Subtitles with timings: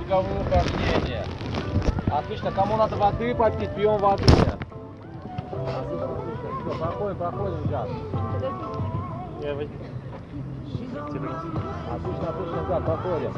[0.00, 1.24] беговые упражнения.
[2.10, 2.52] Отлично.
[2.52, 4.24] Кому надо воды попить, пьем воды.
[4.24, 4.56] Отлично,
[6.04, 6.48] отлично.
[6.64, 7.88] Все, проходим, проходим, ребят.
[10.66, 13.32] Отлично, отлично, ребят, проходим.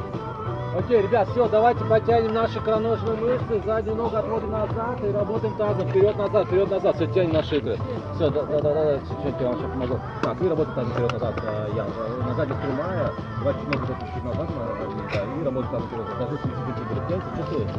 [0.79, 5.89] Окей, ребят, все, давайте потянем наши икроножные мышцы, заднюю ногу отводим назад и работаем тазом,
[5.89, 7.77] вперед-назад, вперед-назад, все, тянем наши икры.
[8.15, 10.01] Все, да, да, да, да, чуть-чуть я вам сейчас помогу.
[10.23, 11.87] Так, и работаем тазом вперед-назад, э, Ян.
[11.89, 16.07] Э, Нога здесь прямая, давайте ногу чуть назад, на- да, и работаем тазом вперед.
[16.19, 17.71] Даже если секунд тянется, чувствуешь?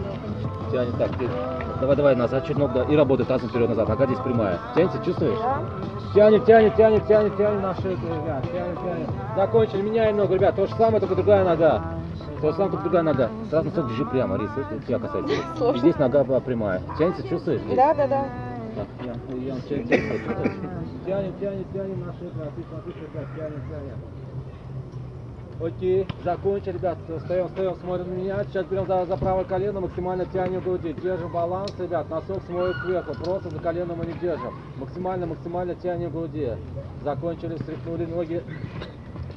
[0.71, 1.29] Тянет, так, ты-
[1.79, 4.59] давай, давай, назад, чуть ногу, да, и работай тазом вперед-назад, нога здесь прямая.
[4.75, 5.39] Тянется, чувствуешь?
[6.15, 9.09] Тянет, тянет, тянет, тянет, тянет наши икры, ребят, тянет, тянет.
[9.39, 11.81] Закончили, меняем ногу, ребят, то же самое, только другая нога.
[12.41, 13.29] То же самое, только другая нога.
[13.49, 14.49] Сразу носок держи прямо, Рис,
[14.85, 15.33] тебя касается.
[15.75, 16.81] И здесь нога была прямая.
[16.97, 17.61] Тянется, чувствуешь?
[17.73, 18.25] Да, да, да.
[21.05, 23.07] Тянем, тянем, тянем наши отлично, отлично,
[23.37, 23.97] тянем, тянем.
[25.61, 30.25] Окей, закончили, ребят, встаем, встаем, смотрим на меня, сейчас берем за, за правое колено, максимально
[30.25, 35.27] тянем груди, держим баланс, ребят, носок смотрит кверху, просто за колено мы не держим, максимально,
[35.27, 36.49] максимально тянем груди,
[37.03, 38.41] закончили, встряхнули ноги,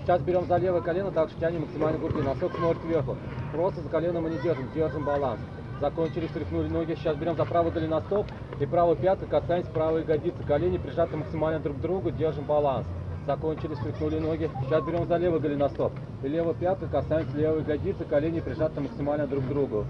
[0.02, 3.16] сейчас берем за левое колено, также тянем максимально груди, носок смотрит кверху,
[3.52, 5.40] просто за колено мы не держим, держим баланс,
[5.80, 8.26] закончили, встряхнули ноги, сейчас берем за правый голеностоп
[8.60, 12.86] и правую пятку, касаемся правой ягодицы, колени прижаты максимально друг к другу, держим баланс.
[13.24, 14.50] Закончили, встряхнули ноги.
[14.64, 15.92] Сейчас берем за левый голеностоп.
[16.24, 19.84] И левой пяткой касаемся левой ягодицы, колени прижаты максимально друг к другу.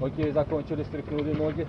[0.00, 1.66] Окей, закончили, встряхнули ноги.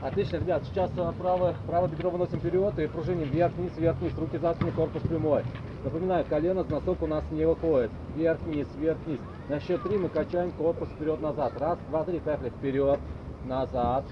[0.00, 4.54] Отлично, ребят, сейчас а, правое, правое бедро выносим вперед и пружиним вверх-вниз, вверх-вниз, руки за
[4.54, 5.42] спину, корпус прямой.
[5.86, 7.92] Напоминаю, колено с носок у нас не выходит.
[8.16, 9.20] Вверх-вниз, вверх-вниз.
[9.48, 11.52] На счет три мы качаем корпус вперед-назад.
[11.60, 12.50] Раз, два, три, поехали.
[12.50, 12.98] Вперед,
[13.44, 14.04] назад,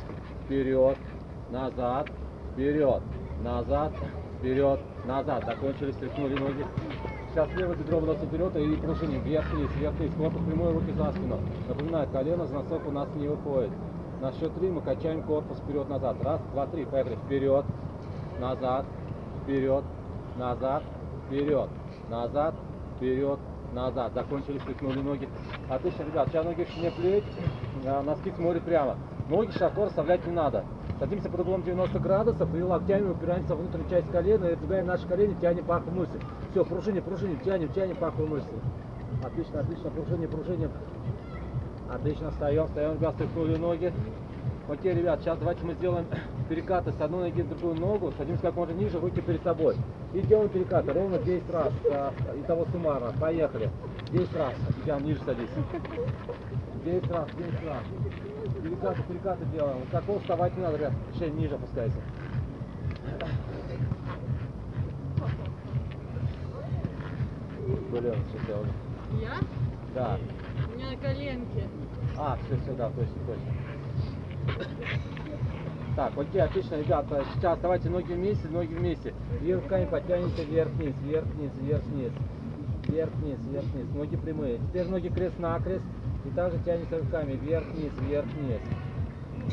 [0.45, 0.97] вперед,
[1.51, 2.09] назад,
[2.53, 3.03] вперед,
[3.43, 3.93] назад,
[4.39, 5.45] вперед, назад.
[5.47, 6.65] Закончили, стряхнули ноги.
[7.33, 10.13] Сейчас левое бедро выносим вперед и пружиним вверх-вниз, вверх-вниз.
[10.17, 11.41] Корпус прямой, руки за спину.
[11.67, 13.73] Напоминаю, колено с носок у нас не выходит.
[14.21, 16.23] На счет три мы качаем корпус вперед-назад.
[16.23, 16.85] Раз, два, три.
[16.85, 17.17] Поехали.
[17.27, 17.65] Вперед,
[18.39, 18.87] назад,
[19.43, 19.83] вперед,
[20.37, 20.85] назад,
[21.27, 21.69] вперед,
[22.09, 22.55] назад,
[22.97, 23.39] вперед,
[23.73, 24.13] назад.
[24.15, 25.29] Закончили, стряхнули ноги.
[25.69, 26.29] Отлично, ребят.
[26.29, 27.25] Сейчас ноги ширине плеч,
[27.85, 28.97] а, носки смотрят прямо.
[29.29, 30.65] Ноги широко расставлять не надо.
[30.99, 35.07] Садимся под углом 90 градусов и локтями упираемся в внутреннюю часть колена и двигаем наши
[35.09, 36.21] колени, тянем паху мышцы.
[36.53, 38.49] Все, пружиним, пружиним, тянем, тянем паху мышцы.
[39.25, 40.71] Отлично, отлично, пружиним, пружиним.
[41.93, 43.93] Отлично, встаем, встаем, ребят, стряхнули ноги.
[44.67, 46.07] Окей, ребят, сейчас давайте мы сделаем
[46.49, 49.77] перекаты с одной ноги на другую ногу, садимся как можно ниже, руки перед собой.
[50.15, 53.13] И делаем перекаты ровно 10 раз, а, итого суммарно.
[53.21, 53.71] Поехали.
[54.11, 54.55] 10 раз,
[54.87, 55.51] я ниже садись.
[56.83, 57.83] 10 раз, 10 раз.
[58.63, 59.79] Перекаты, перекаты делаем.
[59.81, 61.97] Вот такого вставать не надо, ребят, шея ниже опускайся.
[67.91, 68.71] Блин, что делать?
[69.21, 69.35] Я?
[69.95, 70.19] Да.
[70.67, 71.69] У меня на коленке.
[72.17, 73.64] А, все, все, да, точно, точно.
[75.97, 77.25] Так, окей, отлично, ребята.
[77.35, 79.15] Сейчас давайте ноги вместе, ноги вместе.
[79.43, 82.13] И руками подтянемся вверх-вниз, вверх-вниз, вверх-вниз.
[82.89, 83.87] Вверх-вниз, вверх-вниз.
[83.95, 84.59] Ноги прямые.
[84.59, 85.85] Теперь ноги крест-накрест.
[86.25, 88.61] И также тянемся руками вверх-вниз, вверх-вниз.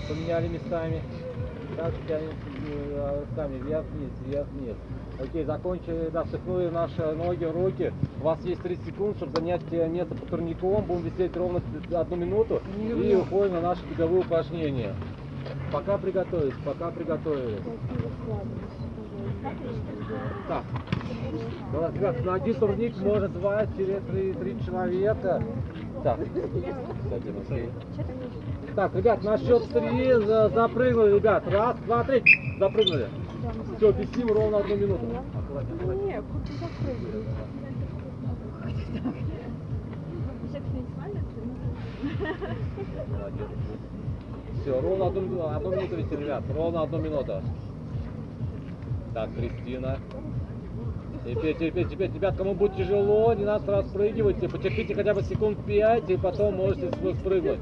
[0.09, 1.03] Поменяли местами.
[1.78, 2.35] Также тянемся
[2.68, 4.75] э, руками вверх-вниз, вверх-вниз.
[5.19, 7.94] Окей, закончили, да, встряхнули наши ноги, руки.
[8.21, 10.85] У вас есть 30 секунд, чтобы занять место по турником.
[10.85, 11.59] Будем висеть ровно
[11.91, 12.61] одну минуту.
[12.79, 14.93] И уходим на наши беговые упражнения.
[15.71, 17.63] Пока приготовились, пока приготовились.
[20.47, 20.63] Так.
[21.95, 22.95] Ребят, на один турник
[24.11, 25.43] три, три человека.
[26.03, 26.19] Так.
[28.75, 31.43] Так, ребят, на счет три за- запрыгнули, ребят.
[31.51, 32.21] Раз, два, три.
[32.59, 33.07] Запрыгнули.
[33.77, 35.05] Все, висим ровно одну минуту.
[35.35, 36.05] Аккуратнее, аккуратнее.
[36.07, 37.23] Не, куртку закрыли.
[37.23, 37.60] Молодец.
[44.62, 46.44] Все, ровно одну, мину- одну минуту висим, ребят.
[46.56, 47.41] Ровно одну минуту.
[49.13, 49.97] Так, Кристина.
[51.25, 52.13] Терпеть, терпеть, терпеть.
[52.15, 54.50] Ребят, кому будет тяжело, не надо сразу спрыгивайте.
[54.50, 57.60] Потерпите хотя бы секунд 5, и потом можете спры- спрыгнуть.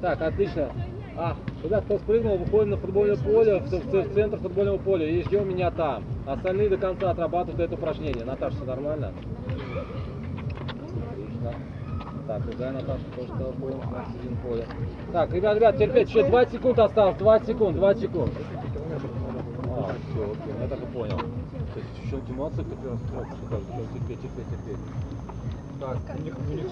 [0.00, 0.70] Так, отлично.
[1.16, 5.22] А, ребят, кто спрыгнул, выходим на футбольное поле, в, в- в центр футбольного поля и
[5.22, 6.02] ждем меня там.
[6.26, 8.24] Остальные до конца отрабатывают это упражнение.
[8.24, 9.12] Наташа, все нормально?
[12.32, 14.66] Так, другая Наташа тоже толкуем на середину поля.
[15.12, 18.32] Так, ребят, ребят, терпеть, еще 20 секунд осталось, 20 секунд, 20 секунд.
[19.68, 21.18] А, все, окей, я так и понял.
[21.18, 22.20] Смотришь, что
[23.50, 24.78] так, всё, терпеть, терпеть, терпеть.
[25.78, 25.98] Так,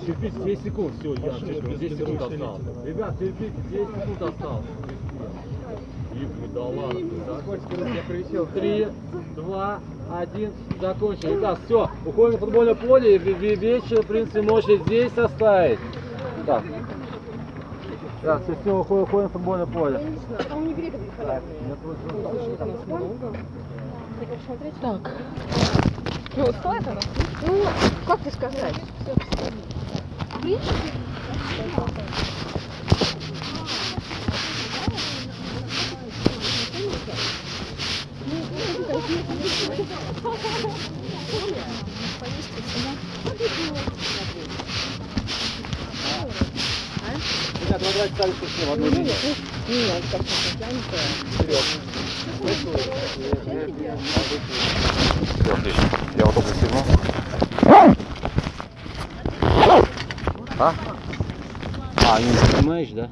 [0.06, 2.62] терпите, 10 секунд, все, я терплю, 10 секунд осталось.
[2.86, 4.64] Ребят, терпите, 10 секунд осталось.
[6.14, 7.64] Игорь, да ладно, закончи,
[8.08, 8.88] короче,
[9.36, 9.80] я
[10.10, 10.26] прилетел.
[10.26, 11.30] 3, 2, 1, закончили.
[11.32, 15.78] Ребят, все, уходим на футбольное поле, и ве- ве- вечер, в принципе, можете здесь оставить.
[16.46, 16.62] Так,
[18.22, 20.00] Да, все, все, уходим, уходим в футбольное поле.
[21.18, 21.40] А.
[24.20, 24.72] Ты?
[24.82, 25.00] Так.
[26.36, 27.00] Ну, стоит оно?
[27.46, 27.64] Ну,
[28.06, 28.74] как тебе сказать?
[30.36, 30.74] В принципе,
[47.70, 48.34] Ребят, вы давайте стали с
[48.66, 49.14] в одну линию.
[49.68, 50.22] Нет, как.
[55.40, 55.86] Все, отлично.
[56.16, 56.84] Я вот только сигнал.
[60.58, 60.74] А?
[62.06, 63.08] А, не снимаешь, да?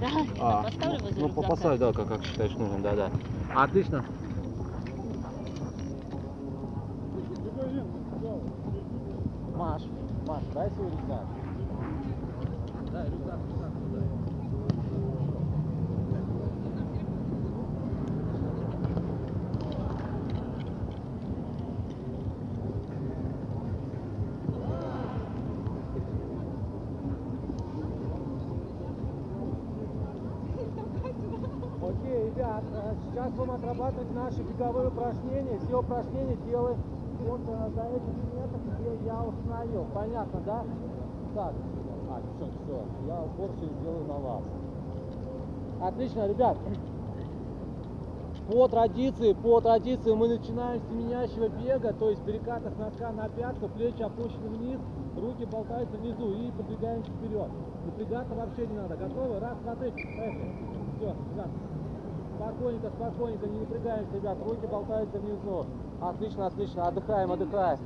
[0.00, 0.08] Да,
[0.40, 3.10] А, поставлю возле ну, поставь, да, как, как считаешь нужным, да, да.
[3.54, 4.04] Отлично.
[9.56, 9.82] Маш,
[10.26, 11.26] Маш, дай свой рюкзак.
[12.90, 14.04] Дай рюкзак, рюкзак, рюкзак.
[31.82, 35.58] Окей, ребят, э, сейчас будем отрабатывать наши беговые упражнения.
[35.66, 36.78] Все упражнения делаем
[37.26, 39.86] вот э, до этих метров, где я установил.
[39.92, 40.64] Понятно, да?
[41.34, 41.52] Так,
[42.10, 44.42] а, все, все, я упор сделаю на вас.
[45.80, 46.56] Отлично, ребят.
[48.50, 53.28] По традиции, по традиции мы начинаем с семенящего бега, то есть переката с носка на
[53.28, 54.78] пятку, плечи опущены вниз,
[55.16, 57.48] руки болтаются внизу и продвигаемся вперед.
[57.86, 58.96] Напрягаться вообще не надо.
[58.96, 59.40] Готовы?
[59.40, 59.90] Раз, два, три.
[59.90, 60.52] Поехали.
[60.96, 61.48] Все, ребят.
[62.36, 64.38] Спокойненько, спокойненько, не напрягаемся, ребят.
[64.44, 65.66] Руки болтаются внизу.
[66.00, 66.88] Отлично, отлично.
[66.88, 67.78] Отдыхаем, отдыхаем.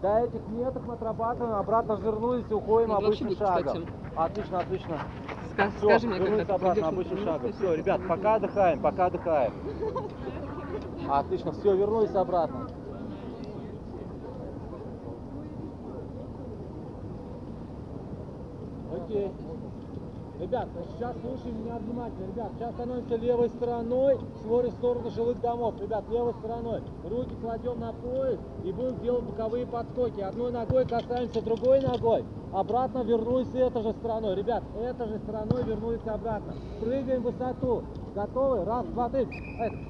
[0.00, 3.86] До этих метров отрабатываем, обратно жирнулись и уходим вообще обычным шагом.
[4.16, 4.98] Отлично, отлично.
[5.56, 7.52] Ска- Все, Скажи мне, когда обратно обычным шагом.
[7.52, 9.52] Все, ребят, пока отдыхаем, пока отдыхаем.
[11.08, 12.66] Отлично, все, вернулись обратно.
[18.92, 19.32] Окей.
[20.40, 22.26] Ребят, сейчас слушай меня внимательно.
[22.28, 25.74] Ребят, сейчас становимся левой стороной, смотрим в сторону жилых домов.
[25.78, 26.82] Ребят, левой стороной.
[27.04, 30.20] Руки кладем на пояс и будем делать боковые подскоки.
[30.20, 32.24] Одной ногой касаемся другой ногой.
[32.54, 34.34] Обратно вернулись этой же стороной.
[34.34, 36.54] Ребят, этой же стороной вернулись обратно.
[36.80, 37.82] Прыгаем в высоту.
[38.14, 38.64] Готовы?
[38.64, 39.28] Раз, два, три.
[39.60, 39.86] Эй.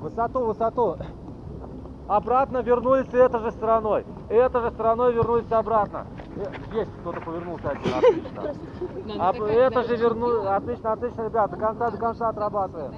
[0.00, 0.96] Высоту, высоту.
[2.06, 4.06] Обратно вернулись этой же стороной.
[4.28, 6.06] Этой же стороной вернулись обратно.
[6.36, 8.54] Э, Есть, кто-то повернулся один, отлично.
[9.18, 10.56] А это же штука.
[10.56, 12.92] Отлично, отлично, ребят, до конца, до конца отрабатываем.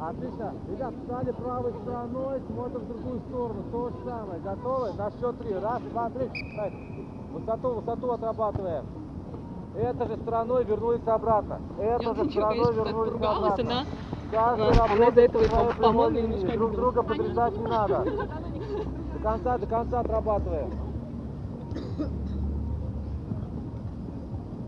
[0.00, 0.52] Отлично.
[0.68, 3.62] Ребят, встали правой стороной, смотрим в другую сторону.
[3.70, 4.40] То же самое.
[4.40, 4.92] Готовы?
[4.94, 5.54] На счет три.
[5.54, 6.28] Раз, два, три.
[6.58, 8.84] Эй, Высоту, высоту отрабатываем.
[9.74, 11.60] Этой же стороной вернулись обратно.
[11.78, 13.64] Этой Я же стороной так вернулись обратно.
[13.64, 13.84] она-
[14.32, 16.56] Каждый работает по своей прямой линии.
[16.56, 18.04] Друг друга подрезать не надо.
[19.22, 20.70] Конца, до конца отрабатываем.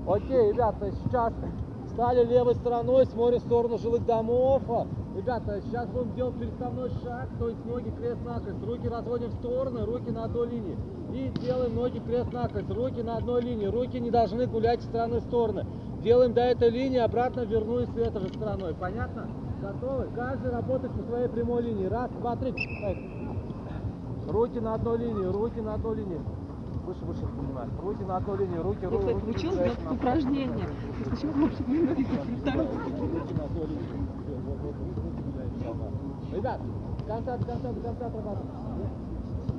[0.07, 1.33] Окей, ребята, сейчас
[1.89, 4.63] стали левой стороной, смотрим в сторону жилых домов.
[5.17, 8.63] Ребята, сейчас будем делать переставной шаг, то есть ноги крест-накрест.
[8.65, 10.77] Руки разводим в стороны, руки на одной линии.
[11.13, 13.67] И делаем ноги крест-накрест, руки на одной линии.
[13.67, 15.67] Руки не должны гулять из стороны в стороны.
[16.03, 18.75] Делаем до этой линии, обратно вернулись с этой же стороной.
[18.75, 19.27] Понятно?
[19.63, 20.09] Готовы?
[20.15, 21.87] Каждый работает по своей прямой линии.
[21.87, 22.53] Раз, два, три.
[24.29, 26.21] Руки на одной линии, руки на одной линии.
[26.87, 27.71] Выше, выше поднимаешь.
[27.83, 29.01] Руки на одной линии, руки, Я, руки.
[29.01, 30.69] кстати, руки училась выдвигаешь на упражнение.
[31.11, 31.79] Почему вообще не?
[31.81, 34.05] Руки на одной линии.
[36.35, 36.61] Ребят,
[37.07, 38.51] конца, конца, конца отрабатываем.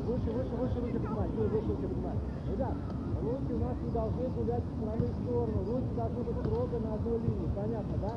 [0.05, 1.31] Выше, выше, выше руки поднимать.
[1.31, 2.19] Вы выше руки поднимать.
[2.51, 2.73] Ребят,
[3.21, 5.57] руки у нас не должны гулять с стороны в сторону.
[5.65, 7.49] Руки должны быть строго на одной линии.
[7.55, 8.13] Понятно, да?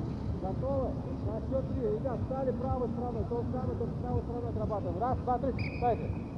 [0.48, 0.88] Готовы?
[1.24, 1.82] На счет три.
[1.96, 3.24] Ребят, встали правой стороной.
[3.30, 4.98] То же самое, только правой стороной отрабатываем.
[5.00, 5.52] Раз, два, три.
[5.80, 6.37] Поехали.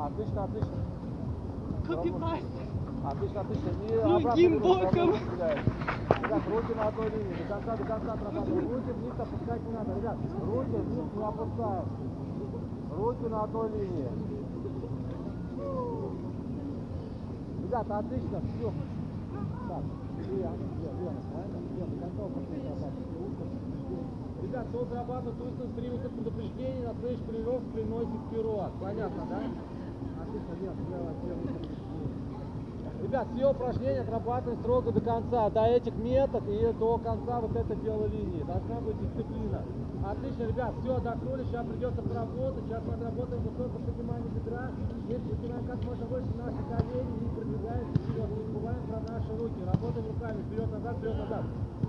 [0.00, 0.76] Отлично, отлично.
[1.86, 2.46] Копипаст.
[3.04, 3.70] Отлично, отлично.
[3.82, 5.10] Не Другим обратно вернусь, боком.
[6.22, 7.34] Ребят, руки на одной линии.
[7.36, 8.72] До конца, до конца отрабатываем.
[8.72, 9.94] Руки вниз опускать не надо.
[9.94, 11.84] Ребят, руки вниз не опускаем.
[12.96, 14.08] Руки на одной линии.
[17.62, 18.40] Ребята, отлично.
[18.40, 18.72] Все.
[19.68, 19.82] Так,
[20.30, 20.52] Лена,
[20.98, 21.58] Лена, правильно?
[21.76, 22.60] До конца упустить
[24.42, 28.70] Ребят, кто отрабатывает тусклый привод предупреждения, на следующий тренировку приносит вперед.
[28.80, 29.42] Понятно, да?
[33.02, 37.76] Ребят, все упражнения отрабатываем строго до конца, до этих меток и до конца вот этой
[37.76, 38.44] белой линии.
[38.44, 39.64] Должна быть дисциплина.
[40.06, 42.64] Отлично, ребят, все, отдохнули, сейчас придется поработать.
[42.64, 44.70] Сейчас мы отработаем высокое поднимание бедра.
[45.04, 48.28] Здесь поднимаем как можно выше наши колени и продвигаемся вперед.
[48.30, 49.60] Не забываем про наши руки.
[49.64, 51.44] Работаем руками вперед-назад, вперед-назад.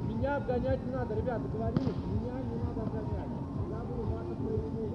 [0.08, 2.02] Меня обгонять не надо, ребят, договорились?
[2.08, 3.32] Меня не надо обгонять.
[3.70, 4.91] Я буду вашим плеймейкером.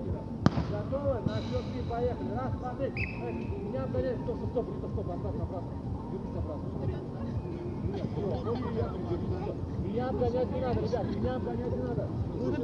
[0.76, 1.20] Готовы?
[1.26, 2.30] На счет три, поехали.
[2.36, 2.88] Раз, два, три.
[2.92, 4.18] Меня обгоняет.
[4.20, 5.70] Стоп, стоп, стоп, Рита, стоп, обратно, обратно.
[6.12, 6.66] Вернись обратно.
[7.96, 8.26] Нет, всё.
[9.84, 12.08] Меня обгонять не надо, ребят, меня обгонять не надо.
[12.36, 12.56] Меня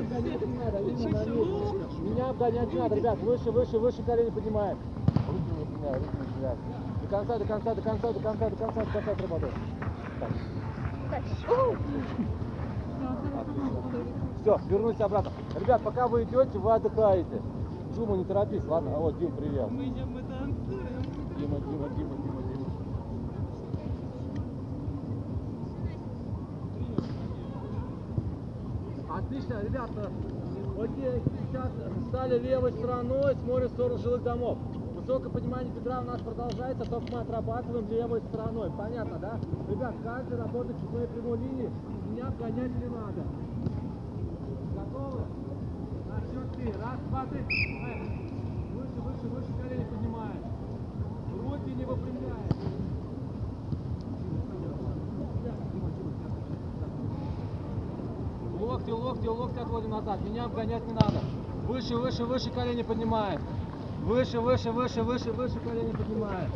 [0.00, 0.78] обгонять не надо.
[2.00, 4.78] Меня обгонять не надо, ребят, выше, выше, выше колени поднимаем.
[5.28, 6.56] Руки не выпрямляй, руки не выпрямляй.
[7.02, 9.54] До конца, до конца, до конца, до конца, до конца, до конца отработаем.
[10.18, 10.30] Так.
[14.42, 15.30] Все, вернусь обратно.
[15.58, 17.40] Ребят, пока вы идете, вы отдыхаете.
[17.94, 18.90] Джума, не торопись, ладно?
[18.96, 19.70] А вот, Дим, привет.
[19.70, 21.02] Мы идем, мы танцуем.
[21.38, 22.66] Дима, Дима, Дима, Дима, Дима.
[29.16, 30.10] Отлично, ребята.
[30.76, 31.70] Окей, сейчас
[32.08, 34.58] стали левой стороной, смотрим в сторону жилых домов.
[34.96, 38.70] Высокое поднимание бедра у нас продолжается, только мы отрабатываем левой стороной.
[38.76, 39.38] Понятно, да?
[39.68, 41.70] Ребят, каждый работает в прямой линии.
[42.10, 43.22] Меня обгонять не надо.
[44.74, 45.22] Готовы?
[46.08, 46.72] На счет три.
[46.72, 47.40] Раз, два, три.
[48.74, 50.42] Выше, выше, выше колени поднимаем.
[51.42, 52.52] Руки не выпрямляем.
[58.60, 60.20] Локти, локти, локти отводим назад.
[60.22, 61.20] Меня обгонять не надо.
[61.66, 63.40] Выше, выше, выше колени поднимаем.
[64.04, 66.50] Выше, выше, выше, выше, выше колени поднимаем.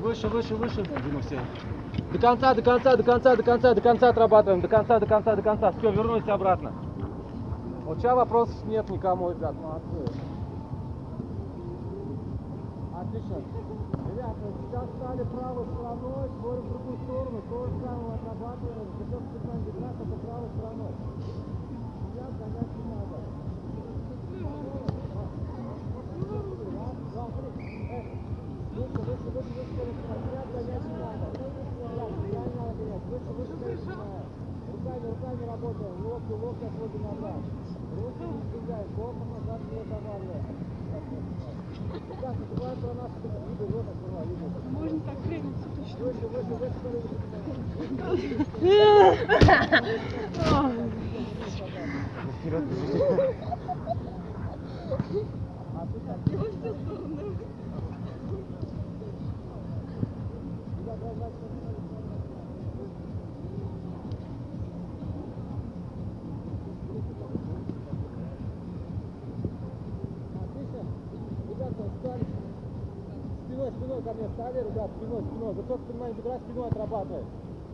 [0.00, 0.82] Выше, выше, выше.
[0.82, 1.40] Дима, все.
[2.12, 4.60] До конца, до конца, до конца, до конца, до конца отрабатываем.
[4.60, 5.72] До конца, до конца, до конца.
[5.72, 6.72] Все, вернулись обратно.
[7.92, 9.54] Вот сейчас вопросов нет никому, ребят.
[9.60, 10.00] Молодцы.
[12.96, 13.36] Отлично.
[14.08, 19.60] Ребята, сейчас стали правой стороной, смотрим в другую сторону, то же самое отрабатываем, зачем специально
[19.68, 20.92] бедра, только правой стороной.
[22.08, 23.16] Меня гонять не надо.
[26.72, 27.68] Раз, два, три.
[27.92, 28.08] Эй,
[28.72, 30.00] выше, выше, выше, выше, выше,
[30.32, 31.28] меня гонять не надо.
[31.92, 33.04] Меня не надо гонять.
[33.04, 34.32] Выше, выше, выше, начинаем.
[34.72, 37.42] Руками, руками работаем, локти, локти отводим назад.
[44.70, 46.04] Можно так время точно.
[46.04, 47.14] Выше, выше, выше, выше.
[70.40, 70.80] Отлично.
[71.48, 72.26] Ребята, встали.
[73.62, 75.54] Спиной, спиной ко мне встали, ребят, спиной, спиной.
[75.54, 77.26] Высокое поднимание бедра, спиной отрабатываем.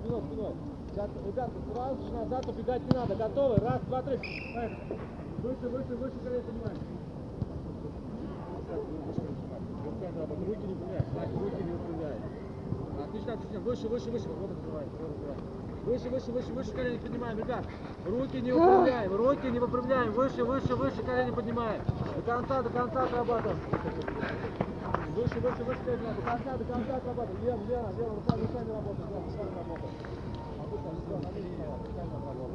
[0.02, 0.54] Спиной, спиной.
[0.90, 3.14] Сейчас, ребята, сразу же назад убегать не надо.
[3.14, 3.56] Готовы?
[3.56, 4.16] Раз, два, три.
[4.16, 4.72] Эх.
[5.38, 6.78] Выше, выше, выше колени поднимаем.
[10.46, 11.04] Руки не выпрямляем.
[11.12, 12.22] Значит, руки не выпрямляем.
[13.08, 13.60] Отлично, отлично.
[13.60, 14.28] Выше, выше, выше.
[14.28, 15.40] Вот открываем, вот открываем.
[15.86, 17.64] Выше, выше, выше, выше колени поднимаем, ребят.
[18.04, 20.12] Руки не выпрямляем, руки не выпрямляем.
[20.12, 21.80] Выше, выше, выше колени поднимаем.
[22.16, 23.56] До конца, до конца отрабатываем.
[25.18, 25.98] Выше, выше, выше.
[26.14, 27.42] До конца, до конца отрабатываем.
[27.44, 29.10] Лев, лево, лево, руками, руками работаем.
[29.10, 29.94] Лев, руками работаем.
[30.62, 32.54] Отлично, все, на месте, руками отрабатываем.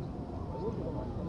[0.63, 1.23] Руки помогите.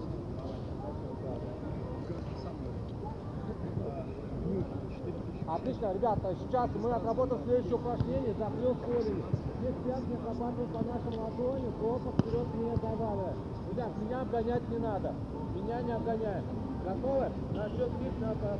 [5.48, 9.24] Отлично, ребята, сейчас мы отработаем следующее упражнение, заплюс колени.
[9.58, 13.34] Здесь пятки отрабатываем по нашим ладони, корпус вперед не заваливая.
[13.72, 15.12] Ребят, меня обгонять не надо,
[15.52, 16.44] меня не обгоняем.
[16.84, 17.28] Готовы?
[17.50, 18.10] На счет три,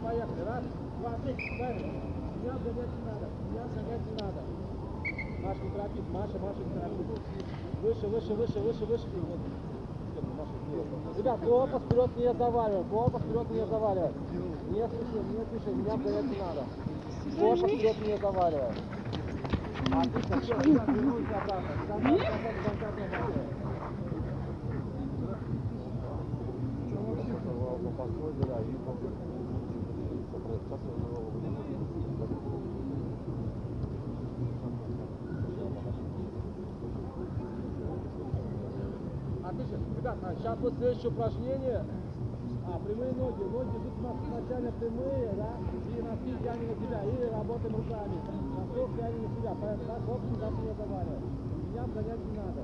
[0.03, 0.41] поехали.
[0.43, 0.65] Раз,
[0.99, 2.14] два, три, поехали.
[2.45, 4.41] Меня обгонять не надо, меня обгонять не надо.
[5.41, 7.25] Маша, не торопись, Маша, Маша, не торопись.
[7.81, 9.07] Выше, выше, выше, выше, выше.
[9.15, 9.41] Вот.
[10.37, 10.85] Маша, сделай.
[11.17, 14.13] Ребят, корпус вперед не заваливаем, корпус вперед не заваливаем.
[14.69, 16.65] Не спешим, не спешим, меня обгонять не надо.
[17.41, 18.75] Корпус вперед не заваливаем.
[19.91, 21.73] Отлично, все, вернулись обратно.
[21.89, 23.49] До конца, до конца, до конца отрабатываем.
[25.57, 25.95] Отлично.
[31.41, 31.54] Ребят,
[39.73, 41.85] а сейчас вот следующее упражнение.
[42.67, 43.43] А, прямые ноги.
[43.45, 45.51] Ноги идут у нас изначально прямые, да?
[45.93, 47.01] И носки тянем на себя.
[47.05, 48.17] И работаем руками.
[48.57, 49.53] Носок тянем на себя.
[49.61, 51.25] Поэтому так, вот сюда не заваливаем.
[51.71, 52.63] Меня обгонять не надо.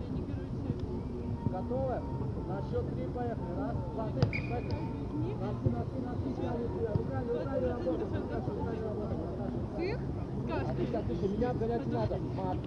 [1.51, 2.01] Готовы?
[2.49, 3.53] На счет три поехали.
[3.59, 4.51] Раз, два, три.
[4.51, 5.01] Поехали.
[5.41, 6.91] Носки, носки, носки тянем на себя.
[6.97, 8.01] Руками, руками работаем.
[8.01, 9.21] Руками работаем.
[9.71, 10.21] Руками.
[10.51, 10.71] Как?
[10.71, 12.19] Отлично, отлично, меня обгонять не надо.
[12.37, 12.61] Марк.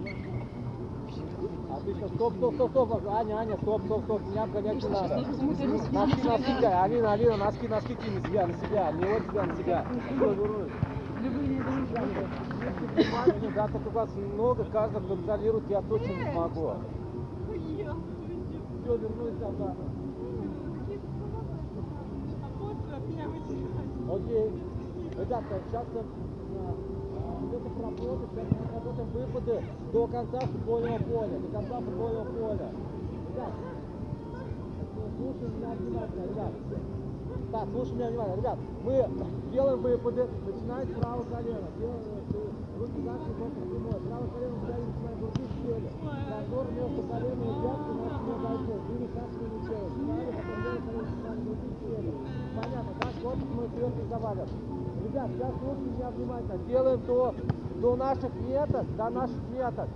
[1.76, 3.08] Отлично, стоп, стоп, стоп, стоп.
[3.08, 5.16] Аня, Аня, стоп, стоп, стоп, меня обгонять не надо.
[5.92, 6.64] Носки, носки.
[6.64, 9.86] Алина, Алина, носки, носки кинь на себя, на себя, не от себя, на себя.
[13.54, 16.72] Да, только вас много, каждый контролирует, я точно не смогу.
[18.82, 19.84] Все, вернусь обратно.
[24.10, 24.50] Окей.
[25.16, 25.86] Ребята, сейчас
[27.54, 32.68] где-то проработать, сейчас мы работаем выпады до конца футбольного поля, до конца футбольного поля.
[33.30, 33.52] Ребят,
[35.16, 36.52] слушай меня внимательно, ребят.
[37.52, 38.58] Так, слушай меня внимательно, ребят.
[38.82, 39.08] Мы
[39.52, 41.68] делаем выпады, начинаем с правого колена.
[41.78, 42.02] Делаем
[42.78, 44.00] руки спину, руки прямой.
[44.02, 45.90] Правое колено взяли, начинаем грудь щели.
[46.26, 48.82] Зазор между коленом и пяткой нас не зайдет.
[48.90, 49.94] Или как мы не делаем.
[49.94, 52.12] Правильно, потом левое колено начинаем грудь щели.
[52.58, 53.08] Понятно, да?
[53.22, 54.48] Корпус мы вперед не завалим.
[55.14, 56.58] Ребят, сейчас слушайте меня внимательно.
[56.66, 57.34] Делаем до,
[57.80, 59.88] до наших меток, до наших меток.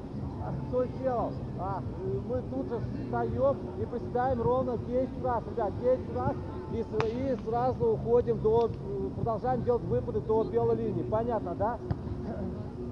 [0.44, 1.32] А Что сделал?
[1.58, 1.82] А,
[2.28, 5.42] мы тут же встаем и приседаем ровно 10 раз.
[5.50, 6.36] Ребят, 10 раз
[6.72, 8.70] и, и сразу уходим до,
[9.16, 11.02] продолжаем делать выпады до белой линии.
[11.02, 11.78] Понятно, да?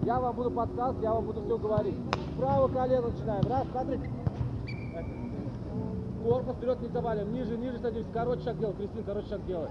[0.03, 1.95] Я вам буду подсказывать, я вам буду все говорить.
[2.37, 3.45] Правое колено начинаем.
[3.49, 4.01] Раз, смотри.
[6.25, 7.33] Корпус вперед не завалим.
[7.33, 8.11] Ниже, ниже садимся.
[8.13, 8.75] Короче шаг делай.
[8.75, 9.69] Кристин, короче шаг делай.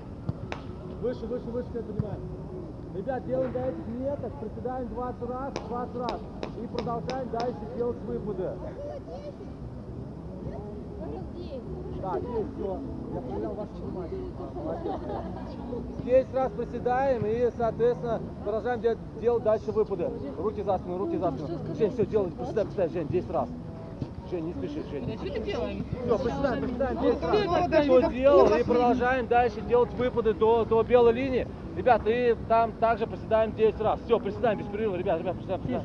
[1.02, 2.20] Выше, выше, выше, я понимаю.
[2.96, 6.20] Ребят, делаем до этих меток, приседаем 20 раз, 20 раз.
[6.64, 8.52] И продолжаем дальше делать выпады.
[12.02, 12.80] Так, есть все.
[13.14, 14.20] Я понял ваше внимание.
[14.54, 14.94] Молодец.
[16.06, 20.10] 10 раз приседаем и, соответственно, продолжаем делать, делать дальше выпады.
[20.38, 21.48] Руки за спину, руки за спину.
[21.78, 23.50] Жень, все, делай, приседай, приседай, Жень, 10 раз.
[24.32, 25.18] Жень, не спеши, Жень.
[25.18, 25.84] Что ты делаешь?
[26.06, 27.84] Все, приседаем, приседаем 10 раз.
[27.84, 31.46] Что сделал, и продолжаем дальше делать выпады до, до белой линии.
[31.76, 34.00] Ребят, и там также приседаем 10 раз.
[34.06, 35.84] Все, приседаем без перерыва, ребят, ребят, приседаем, приседаем.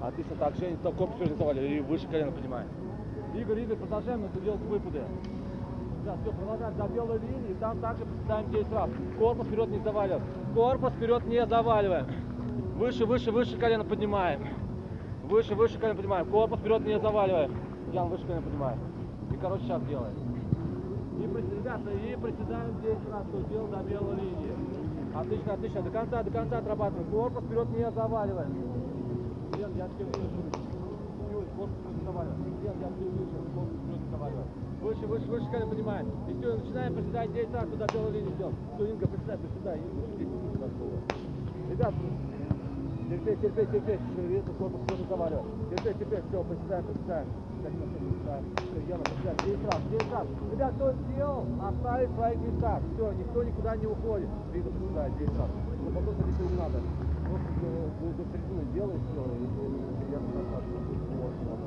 [0.00, 2.68] Отлично, так, Женя, там корпус реализовали и выше колено поднимаем.
[3.34, 5.02] Игорь, Игорь, продолжаем это делать выпады.
[6.04, 8.90] Да, все, продолжаем до белой линии, и там также приседаем 10 раз.
[9.18, 10.22] Корпус вперед не заваливаем.
[10.54, 12.06] Корпус вперед не заваливаем.
[12.76, 14.46] Выше, выше, выше колено поднимаем.
[15.24, 16.26] Выше, выше колено поднимаем.
[16.26, 17.52] Корпус вперед не заваливаем.
[17.92, 18.78] Ян, выше колено поднимаем.
[19.32, 20.14] И, короче, шаг делаем.
[21.16, 24.52] И, ребята, и приседаем 10 раз, что сделал до белой линии.
[25.14, 25.82] Отлично, отлично.
[25.82, 27.10] До конца, до конца отрабатываем.
[27.10, 28.52] Корпус вперед не заваливаем.
[29.56, 30.42] Лен, я тебя вижу.
[31.32, 32.44] Юль, корпус вперед заваливаем.
[32.44, 33.24] Лен, я тебя вижу.
[33.54, 34.48] Корпус вперед заваливаем.
[34.82, 36.06] Выше, выше, выше колено поднимаем.
[36.28, 38.54] И все, начинаем приседать 10 раз, до белой линии сделать.
[38.74, 39.78] Все, Инга, приседай, приседай.
[39.78, 41.00] Инга, 10 минут готово.
[41.70, 41.94] Ребят,
[43.08, 44.00] терпеть, терпеть, терпеть.
[44.16, 45.46] Видно, корпус вперед не заваливаем.
[45.70, 46.24] Терпеть, терпеть.
[46.28, 47.26] Все, приседаем, приседаем.
[47.62, 48.44] Катина, все, приседаем.
[48.56, 49.38] Все, Яна, приседаем.
[49.46, 50.26] 10 раз, 10 раз.
[50.52, 52.80] Ребят, кто сделал, оставить в своих местах.
[52.94, 54.28] Все, никто никуда не уходит.
[54.52, 55.50] Видно, приседает 10 раз.
[55.82, 56.78] Но потом садиться не надо.
[57.26, 59.22] Просто до, до, до середины делай все.
[59.22, 59.46] И,
[60.10, 60.62] я назад.
[61.16, 61.66] Вот, вот.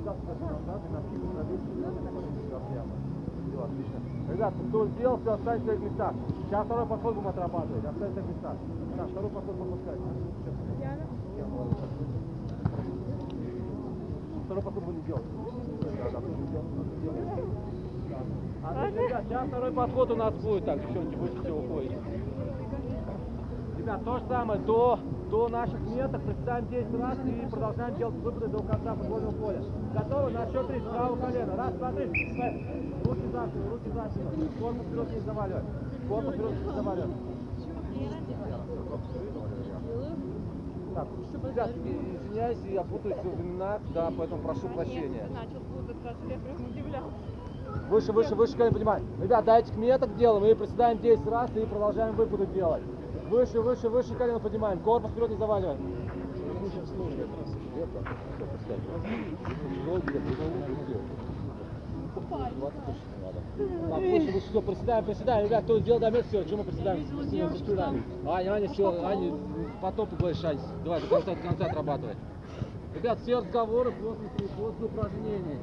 [0.00, 1.60] Сейчас назад и на пиво садись.
[2.70, 3.09] Прямо.
[3.48, 3.98] Все, отлично.
[4.32, 6.14] Ребят, кто сделал, все, оставить в своих местах.
[6.46, 7.84] Сейчас второй подход будем отрабатывать.
[7.84, 8.56] Оставить в своих местах.
[8.96, 9.98] Да, второй подход пропускать.
[14.44, 15.22] Второй подход будем делать.
[18.62, 20.64] Отлично, ребят, сейчас второй подход у нас будет.
[20.64, 21.98] Так, девчонки, будете все уходите.
[23.78, 24.98] Ребят, то же самое, до,
[25.30, 29.62] до наших меток приседаем 10 раз и продолжаем делать выпады до конца футбольного поля.
[29.94, 30.30] Готовы?
[30.30, 31.56] На счет 3, правое колено.
[31.56, 32.06] Раз, два, три.
[33.04, 34.48] Руки за спину, руки за спину.
[34.58, 35.62] Корпус вперед не заваливай.
[36.08, 37.14] Корпус вперед не заваливай.
[40.94, 41.06] Так,
[41.48, 45.28] ребят, извиняюсь, я путаюсь в именах, да, поэтому прошу прощения.
[47.88, 49.06] Выше, выше, выше, колено поднимаем.
[49.22, 52.82] Ребят, этих меток делаем и приседаем 10 раз и продолжаем выпады делать.
[53.30, 54.80] Выше, выше, выше колено поднимаем.
[54.80, 55.78] Корпус вперед не заваливаем.
[63.88, 65.46] Так, выше, выше, все, приседаем, приседаем.
[65.46, 67.06] Ребят, кто сделал до метра, все, чему приседаем?
[67.06, 68.04] Приседаем, приседаем.
[68.26, 69.32] Аня, Аня, все, Аня,
[69.80, 72.16] потом ты говоришь, Ань, давай, до конца, до конца отрабатывай.
[72.94, 75.58] Ребят, все разговоры после, после упражнений.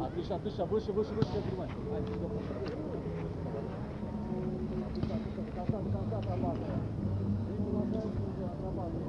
[0.00, 1.70] Отлично, отлично, выше, выше, выше, я понимаю.
[1.94, 2.14] Ань, всё,
[4.96, 6.68] отлично, отлично, до конца, до конца отрабатывай.
[7.50, 9.02] И продолжаем уже отрабатывать.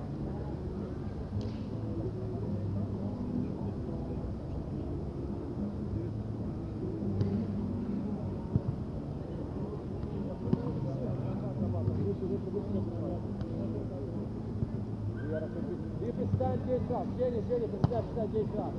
[16.02, 17.08] И приседаем 10 раз.
[17.18, 18.74] Женя, Женя, приседаем, приседаем 10 раз.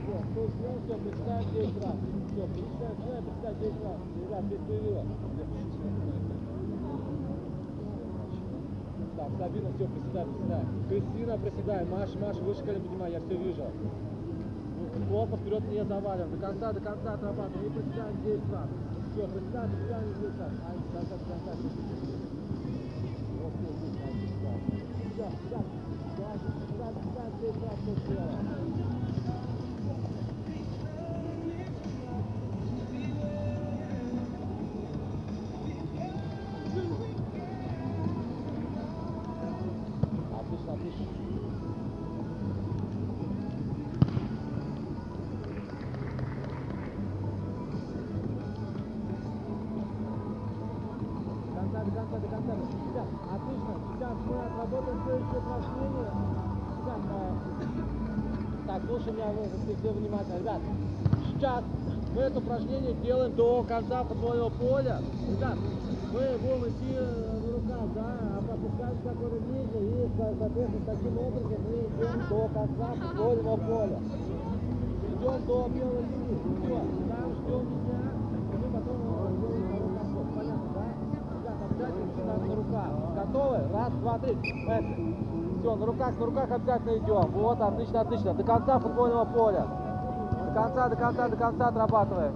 [0.00, 1.96] Все, кто сделал, все, приседаем 10 раз.
[2.30, 3.98] Все, приседаем, приседаем, приседаем 10 раз.
[4.20, 5.04] Ребят, без перерыва.
[9.16, 10.64] Так, стабильно, все, приседай, приседай.
[10.88, 11.84] Кристина, приседай.
[11.86, 13.64] Маша, Маша, выше колен поднимай, я все вижу.
[14.98, 16.30] Ну, Плотно вперед не завалим.
[16.30, 17.66] До конца, до конца отрабатываем.
[17.66, 18.68] И приседаем 10 раз.
[19.12, 20.52] Все, приседаем, приседаем 10 раз.
[20.68, 21.52] Ай, до конца, до конца.
[23.40, 24.54] Вот, вот, вот, ай, да.
[25.10, 25.58] Все, все.
[26.16, 26.69] Давай, приседаем, приседаем
[27.40, 28.59] 10 раз,
[60.10, 60.38] внимательно.
[60.38, 60.60] Ребят,
[61.34, 61.64] сейчас
[62.14, 65.00] мы это упражнение делаем до конца футбольного поля.
[65.28, 65.56] Ребят,
[66.12, 71.74] мы будем идти на руках, да, опускаемся какое-то ниже и, со- соответственно, таким образом мы
[71.80, 73.98] идем до конца футбольного поля.
[75.06, 76.38] Идем до белой линии.
[76.60, 76.74] Все,
[77.08, 78.00] там ждем меня,
[78.50, 80.26] и мы потом э, делаем второй подход.
[80.34, 80.84] Понятно, да?
[81.36, 82.90] Ребят, обязательно начинаем на руках.
[83.14, 83.58] Готовы?
[83.72, 84.38] Раз, два, три.
[85.60, 87.30] Все, на руках, на руках обязательно идем.
[87.32, 88.34] Вот, отлично, отлично.
[88.34, 89.66] До конца футбольного поля.
[90.50, 92.34] До конца, до конца, до конца отрабатываем.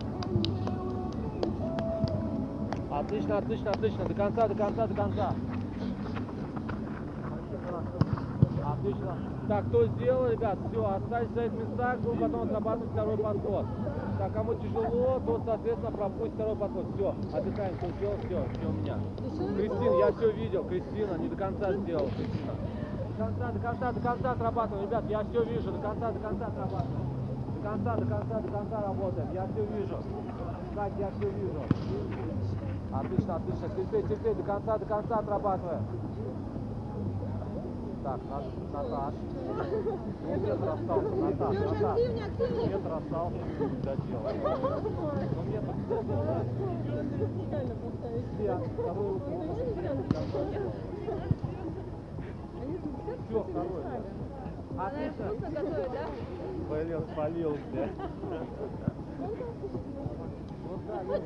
[2.89, 4.05] Отлично, отлично, отлично.
[4.05, 5.35] До конца, до конца, до конца.
[8.65, 9.19] Отлично.
[9.49, 13.67] Так, кто сделал, ребят, все, оставьте свои места, будем потом отрабатывать второй подход.
[14.19, 16.87] Так, кому тяжело, тот, соответственно, пропустит второй подход.
[16.95, 18.99] Все, отдыхаем, кто сделал, все, все у меня.
[19.57, 22.53] Кристина, я все видел, Кристина, не до конца сделал, Кристина.
[23.19, 26.47] До конца, до конца, до конца отрабатываем, ребят, я все вижу, до конца, до конца
[26.47, 27.14] отрабатываем.
[27.65, 29.97] Конца, до конца, до конца работаем, я все вижу.
[30.75, 31.63] Так, я все вижу.
[32.93, 35.83] Отлично, отлично, терпеть, терпеть, до конца, до конца отрабатываем.
[38.05, 39.15] Так, На- Наташ.
[40.29, 41.99] Метр остался, Наташ, Наташ.
[42.69, 44.25] Метр остался, не доделал.
[45.35, 45.75] Ну, метр
[48.35, 48.53] Все,
[48.93, 49.31] руку.
[53.27, 53.83] Все, второй.
[54.77, 56.44] Отлично.
[56.69, 57.89] Блин, спалился.
[60.67, 61.17] Вот да, я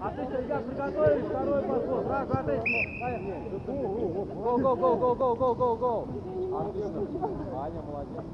[0.00, 2.06] Отлично, ребят, приготовились, второй подход.
[2.08, 2.56] Раз, два, три.
[4.44, 6.08] Go, go, go, go, go, go, go, go.
[6.58, 7.00] Отлично.
[7.58, 8.24] Аня, молодец.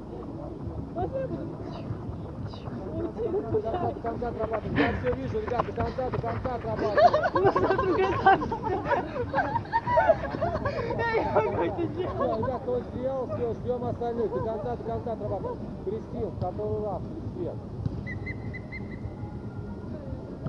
[3.31, 4.75] До конца, отрабатываем.
[4.77, 8.25] Я все вижу, ребят, до конца, до конца отрабатываем.
[10.95, 14.31] Все, ребят, кто сделал, все, ждем остальных.
[14.31, 15.57] До конца, до конца отрабатываем.
[15.85, 17.01] Кристин, второй раз,
[17.35, 17.55] свет.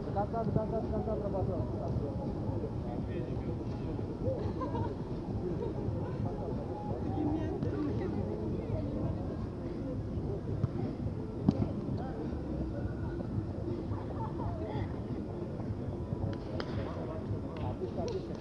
[0.04, 1.66] До конца, до конца, до конца отрабатываем.
[17.70, 18.34] Отлично, отлично.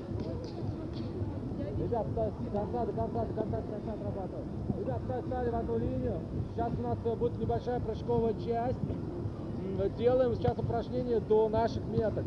[1.80, 4.48] Ребят, ста- до конца, до конца, до конца, до конца отрабатываем.
[4.80, 6.20] Ребят, ста- стали в одну линию.
[6.54, 8.78] Сейчас у нас э, будет небольшая прыжковая часть.
[9.98, 12.24] Делаем сейчас упражнение до наших меток.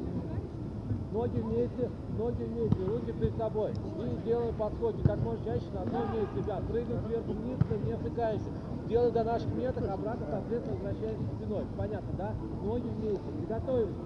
[1.13, 3.71] Ноги вместе, ноги вместе, руки перед собой.
[3.73, 6.63] И делаем подходи как можно чаще на одном месте, ребят.
[6.69, 8.49] Прыгаем сверху вниз, не отвлекаемся.
[8.89, 11.65] Делаем до наших меток, обратно, соответственно, возвращаемся спиной.
[11.79, 12.33] Понятно, да?
[12.65, 13.23] Ноги вместе.
[13.39, 13.97] Приготовились.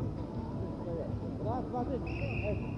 [1.45, 2.72] Раз, два, три.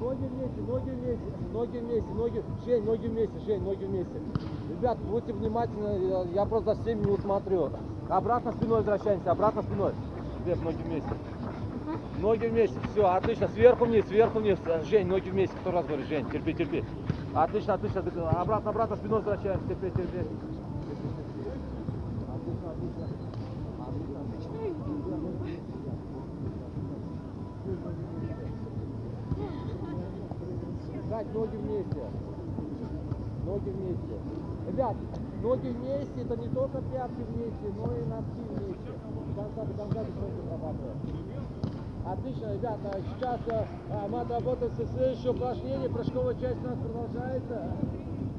[0.00, 2.42] Ноги вместе, ноги вместе, ноги вместе, ноги.
[2.64, 4.20] Жень, ноги вместе, Жень, ноги вместе.
[4.70, 7.70] Ребят, будьте внимательны, я- просто за всеми не усмотрю.
[8.08, 9.92] Обратно спиной возвращаемся, обратно спиной.
[10.44, 11.10] Глеб, ноги вместе.
[12.20, 13.48] Ноги вместе, все, отлично.
[13.48, 14.58] Сверху вниз, сверху вниз.
[14.66, 15.56] Э, Жень, ноги вместе.
[15.60, 16.06] Кто раз говорит?
[16.06, 16.84] Жень, терпи, терпи.
[17.34, 18.02] Отлично, отлично.
[18.30, 19.66] Обратно, обратно спиной возвращаемся.
[19.68, 20.18] Терпи, терпи.
[22.28, 23.04] Отлично, отлично.
[23.80, 25.68] Отлично.
[31.08, 32.04] Держать ноги вместе.
[33.46, 34.14] Ноги вместе.
[34.68, 34.96] Ребят,
[35.42, 38.92] ноги вместе, это не только пятки вместе, но и носки вместе.
[39.34, 40.98] До конца, до конца до конца отрабатываем.
[42.04, 47.72] Отлично, ребята, сейчас э, а, мы отработаем следующее упражнение, прыжковая часть у нас продолжается.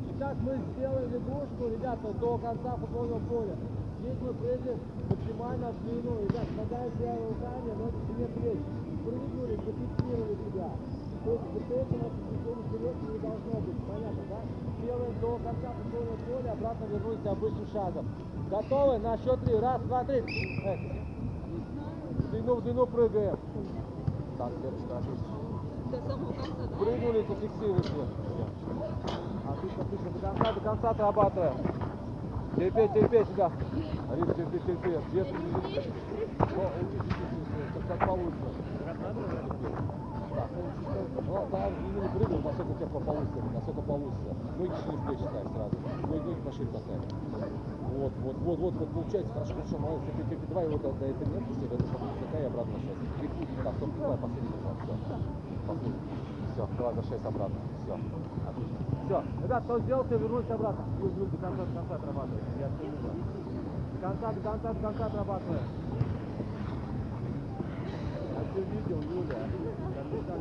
[0.05, 3.55] Сейчас мы сделаем лягушку, ребята, до конца футбольного поля.
[3.99, 4.79] Здесь мы прыгаем
[5.09, 8.61] максимально в длину, ребят, хватаем себя руками, ноги себе плечи.
[9.03, 10.69] Прыгнули, зафиксировали себя.
[11.23, 14.39] То есть вот это у нас движение вперед не должно быть, понятно, да?
[14.81, 18.05] Делаем до конца футбольного поля, обратно вернулись обычным шагом.
[18.49, 18.97] Готовы?
[18.99, 19.55] На счет три.
[19.59, 20.23] Раз, два, три.
[20.65, 20.79] Эх.
[22.31, 23.37] Длину, в длину прыгаем.
[24.37, 25.27] Так, Верочка, отлично.
[26.79, 27.89] Прыгнули, зафиксируйте.
[29.49, 30.09] Отлично, отлично.
[30.13, 31.53] До конца, до конца отрабатываем.
[32.55, 33.51] Терпеть, терпеть сюда.
[34.15, 34.29] Рис.
[34.29, 34.69] О, учись, учись,
[37.67, 38.49] учись, как получится.
[40.39, 44.29] Ну, да, не, прыгай, насколько у тебя получится, насколько получится.
[44.57, 45.75] Ноги через плечи ставь сразу.
[46.07, 47.03] Ноги, ноги пошире поставь.
[47.99, 50.05] Вот, вот, вот, вот, вот, получается, хорошо, хорошо, молодец.
[50.15, 53.19] Терпи, терпи, давай вот до, до этой метки себе, до такая и обратно на 6.
[53.19, 55.15] Три пути, так, стоп, давай, последний назад, все.
[55.67, 55.99] Последний.
[56.53, 57.93] Все, давай за 6 обратно, все.
[58.47, 58.77] Отлично.
[59.05, 60.83] Все, ребят, кто сделал, все вернулись обратно.
[61.01, 62.41] Юль, Юль, до конца, до конца отрабатывай.
[62.59, 62.85] Я все.
[62.89, 65.59] До конца, до конца, до конца отрабатывай.
[68.31, 69.41] Я все видел, Юля.
[70.09, 70.39] Так.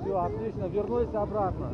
[0.00, 1.70] Все, отлично, вернулись обратно.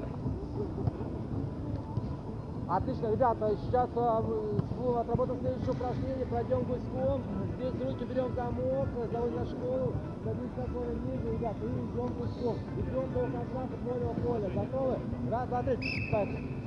[2.69, 7.23] Отлично, ребята, сейчас а, мы будем отработать следующее упражнение, пройдем гуськом,
[7.57, 12.57] здесь руки берем замок, заводим на школу, садимся на поле ниже, ребят, и идем гуськом,
[12.79, 14.99] идем до конца футбольного поля, готовы?
[15.31, 15.77] Раз, два, три,
[16.13, 16.61] поехали.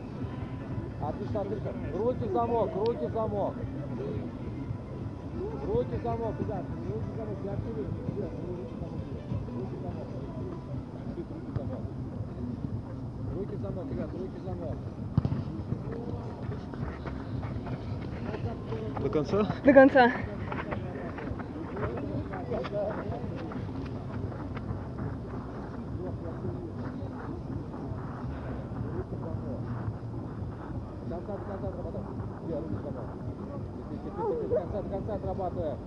[1.02, 3.54] Отлично, отлично, руки в замок, руки в замок.
[5.66, 8.94] Руки замок, ребят, руки замок, я ребят, руки замок,
[9.56, 10.08] руки замок.
[11.16, 11.84] Руки замок.
[13.36, 14.78] Руки замок, ребят, руки замок.
[19.02, 19.38] До конца?
[19.64, 20.12] До конца.
[31.08, 32.08] До конца, до конца отрабатываем.
[32.46, 33.08] Где руки в замок?
[33.90, 35.78] Теперь, теперь, теперь, до конца, до конца отрабатываем.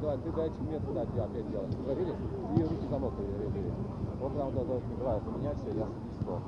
[0.00, 1.44] Давай, ты до этих метров, да, тебя опять.
[1.46, 2.14] Уже видишь?
[2.56, 3.72] И руки замок, Рис, Рис.
[4.20, 5.84] Вот прям вот это нравится поменять, я садись
[6.18, 6.38] в стол.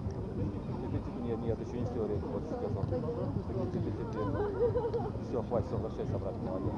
[1.23, 2.49] Нет, нет, еще не сделал Рис, вот он.
[3.73, 3.95] Теперь.
[5.29, 6.73] Все, хватит, все, возвращайся обратно, молодец.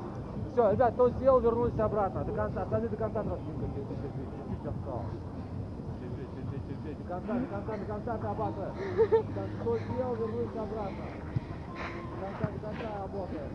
[0.52, 2.24] Все, ребят, кто сделал, вернулись обратно.
[2.24, 3.74] До конца, остальные до конца терпеть.
[7.08, 7.40] До конца, до
[7.86, 8.72] конца, до конца.
[9.34, 11.04] Так, Кто сделал, вернулись обратно.
[11.74, 13.50] До конца, до конца работаем.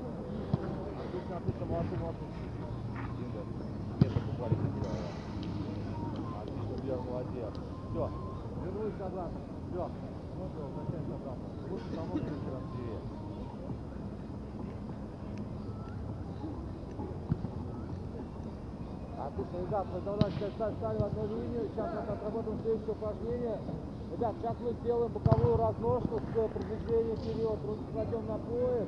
[0.99, 2.25] Отлично, отлично, молодцы, молодцы.
[3.19, 3.41] Инга,
[3.99, 5.08] метр буквально забираю.
[6.89, 7.54] Вера, молодец.
[7.91, 8.10] Все,
[8.65, 9.39] вернулись обратно.
[9.69, 9.89] Все,
[10.38, 11.45] ну все, возвращаемся обратно.
[11.69, 13.02] Лучше еще раз дверей.
[19.19, 19.86] Отлично, ребят,
[20.34, 23.58] сейчас стали в одну линию, сейчас мы отработаем следующее упражнение.
[24.12, 27.60] Ребят, сейчас мы сделаем боковую разножку с продвижением вперед.
[27.67, 28.88] Руки кладем на пояс,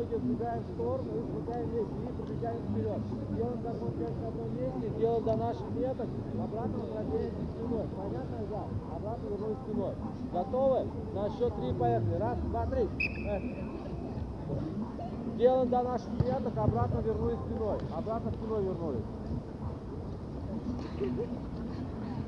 [0.00, 3.00] сдвигаем в сторону и смыкаем вместе и продвигаем вперед.
[3.36, 7.86] Делаем каждую часть на одном месте, делаем до наших меток, обратно возвращаемся спиной.
[7.96, 8.68] Понятно, ребят?
[8.96, 9.94] Обратно вернулись спиной.
[10.32, 10.86] Готовы?
[11.14, 12.14] На счет три поехали.
[12.14, 12.88] Раз, два, три.
[12.88, 13.72] Поехали.
[15.36, 17.78] Делаем до наших меток, обратно вернулись спиной.
[17.96, 19.04] Обратно спиной вернулись.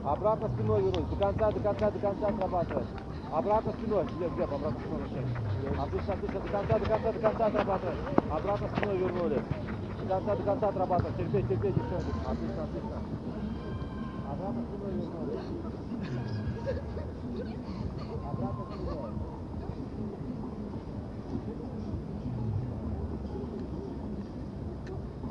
[0.05, 1.11] Обратно спиной вернуть.
[1.11, 2.87] До конца, до конца, до конца отрабатывать.
[3.35, 4.05] Обратно спиной.
[4.17, 5.27] Где, где, обратно спиной начать.
[5.77, 6.41] Отлично, отлично.
[6.41, 7.99] До конца, до конца, до конца отрабатывать.
[8.31, 9.43] Обратно спиной вернули.
[10.03, 11.17] До конца, до конца отрабатывать.
[11.17, 12.15] Терпеть, терпеть, девчонки.
[12.25, 13.03] Отлично, отлично.
[14.31, 15.41] Обратно спиной вернули.
[18.31, 19.15] Обратно спиной.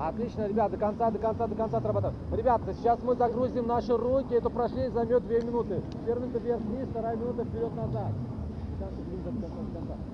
[0.07, 2.17] Отлично, ребят, до конца, до конца, до конца отрабатываем.
[2.33, 5.81] Ребята, сейчас мы загрузим наши руки, это упражнение займет 2 минуты.
[6.05, 8.11] Первая минута вверх-вниз, вторая минута вперед-назад.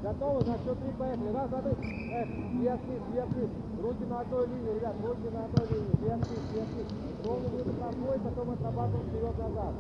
[0.04, 0.46] Готовы?
[0.46, 1.34] На счет три поехали.
[1.34, 1.74] Раз, два, три.
[2.14, 3.50] Эх, вверх-вниз, вверх-вниз.
[3.82, 5.96] Руки на одной линии, ребят, руки на одной линии.
[6.00, 6.88] Вверх-вниз, вверх-вниз.
[7.26, 9.74] Ровно выдох на пояс, потом отрабатываем вперед-назад.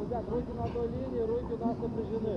[0.00, 2.34] Ребят, руки на одной линии, руки у нас напряжены.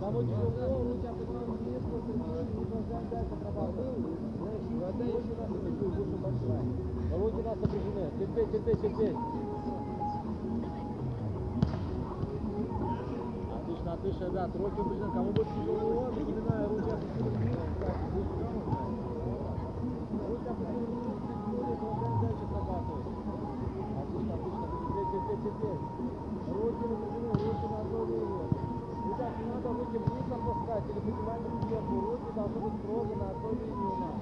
[0.00, 3.98] Кому тяжело, руки опускаем вниз, продолжаем дальше отрабатывать.
[4.40, 4.94] Руки у нас
[5.50, 5.71] напряжены,
[6.52, 8.10] Руки у нас напряжены.
[8.18, 9.16] Терпеть, терпеть, терпеть.
[13.54, 14.50] Отлично, отлично, ребят.
[14.56, 15.12] Руки напряжены.
[15.12, 17.56] Кому будет тяжело, напоминаю, руки опустили вниз.
[20.28, 23.06] Руки опустили вниз, чуть-чуть, продолжаем дальше отрабатывать.
[24.02, 24.64] Отлично, отлично.
[24.72, 25.82] Терпеть, терпеть, терпеть.
[26.52, 28.46] Руки напряжены, руки на одной линии.
[29.02, 31.94] Ребят, не надо руки вниз опускать или поднимать их сверху.
[32.12, 34.16] Руки должны быть строго на одной линии у нас.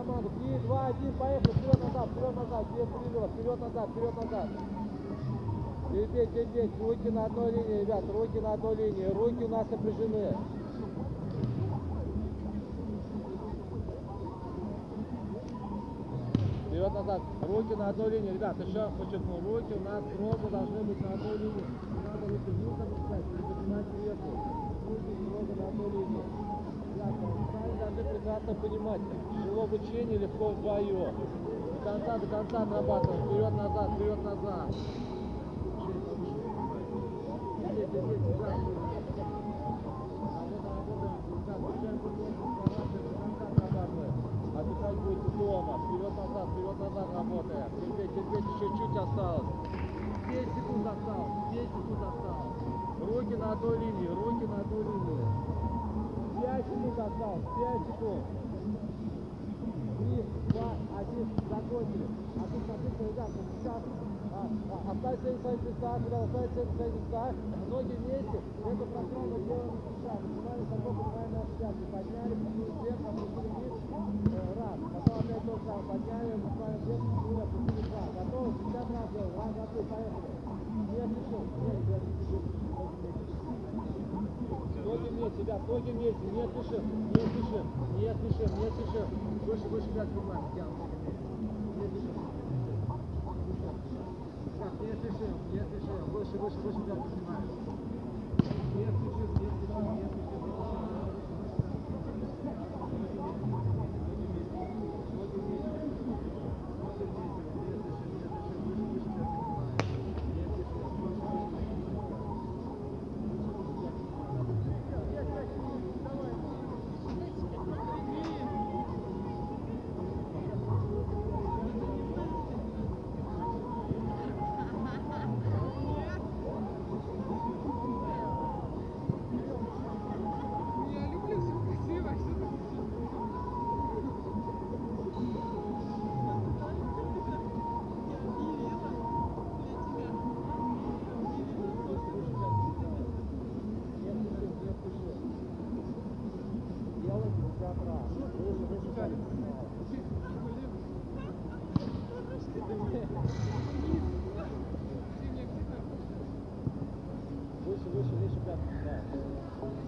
[0.00, 0.30] Команду.
[0.38, 1.52] 3, 2, 1, поехали.
[1.52, 2.66] Вперед, назад, вперед, назад.
[2.74, 3.28] Без перерыва.
[3.28, 4.48] Вперед, назад, вперед, назад.
[5.92, 6.70] Терпеть, терпеть.
[6.80, 8.04] Руки на одной линии, ребят.
[8.12, 9.04] Руки на одной линии.
[9.06, 10.36] Руки у нас напряжены.
[16.66, 17.22] Вперед, вперед, назад.
[17.42, 19.40] Руки на одной линии, ребят, еще подчеркну.
[19.40, 21.64] Руки у нас строго должны быть на одной линии.
[21.90, 24.30] Не надо руки вниз опускать, не поднимать сверху.
[24.88, 26.24] Руки строго на одной линии.
[26.94, 29.00] Ребята, сами должны прекрасно понимать,
[29.32, 31.14] тяжело в учении, легко вдвоем.
[31.72, 33.24] До конца, до конца отрабатываем.
[33.26, 34.68] Вперед, назад, вперед, назад.
[37.70, 38.56] Здесь, здесь, здесь, ребят.
[40.20, 41.10] Работа, работаем.
[41.30, 44.14] Ребят, включаем футбол, стараемся, до конца отрабатываем.
[44.60, 45.78] Отдыхать будете дома.
[45.84, 47.70] Вперед, назад, вперед, назад работаем.
[47.80, 49.46] Терпеть, терпеть, еще чуть осталось.
[50.30, 52.60] 10 секунд осталось, 10 секунд осталось.
[53.00, 55.26] Руки на одной линии, руки на одной линии.
[56.40, 58.24] 5 секунд осталось, 5 секунд.
[59.98, 60.62] 3, 2,
[61.00, 62.06] 1, закончили.
[62.36, 63.82] А тут смотрите, ребят, сейчас
[64.32, 67.34] а, а, оставьте свои места, ребят, оставьте свои места,
[67.68, 68.38] ноги вместе.
[68.64, 70.20] Эту программу делаем сейчас.
[70.24, 71.40] Начинаем с одного поднимаем на.
[71.60, 73.74] Подняли, потянули вверх, опустили вниз.
[74.30, 74.78] Э, Раз.
[74.94, 75.19] Потом
[75.58, 75.82] самое.
[75.90, 78.02] Подняли, поднимаем вверх, потянули, опустили два.
[78.14, 78.48] Готовы?
[78.60, 79.34] Сейчас раз делаем.
[79.36, 80.30] Раз, два, три, поехали.
[80.90, 81.44] Не спешим.
[81.60, 82.42] Не, не спешим.
[84.84, 89.06] Ноги вместе, ребят, ноги вместе, не спешим, не спешим, не спешим, не спешим.
[89.46, 90.76] Выше, выше, ребят, поднимаем, тянем.
[91.76, 92.16] Не спешим.
[94.58, 97.46] Так, не спешим, не спешим, выше, выше, выше, ребят, поднимаем.
[98.74, 100.19] Не спешим, не спешим, не спешим.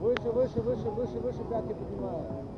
[0.00, 2.48] Выше, выше, выше, выше, выше пятки поднимаем.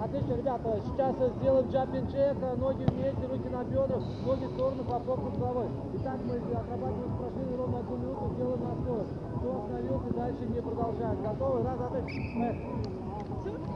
[0.00, 5.34] Отлично, ребята, сейчас сделаем джампинг джек, ноги вместе, руки на бедрах, ноги в сторону, попробуем
[5.40, 5.66] головой.
[5.94, 9.10] Итак, мы отрабатываем упражнение ровно одну минуту, делаем на скорость.
[9.36, 11.22] Кто остановился, дальше не продолжаем.
[11.22, 11.62] Готовы?
[11.64, 12.36] Раз, два, три.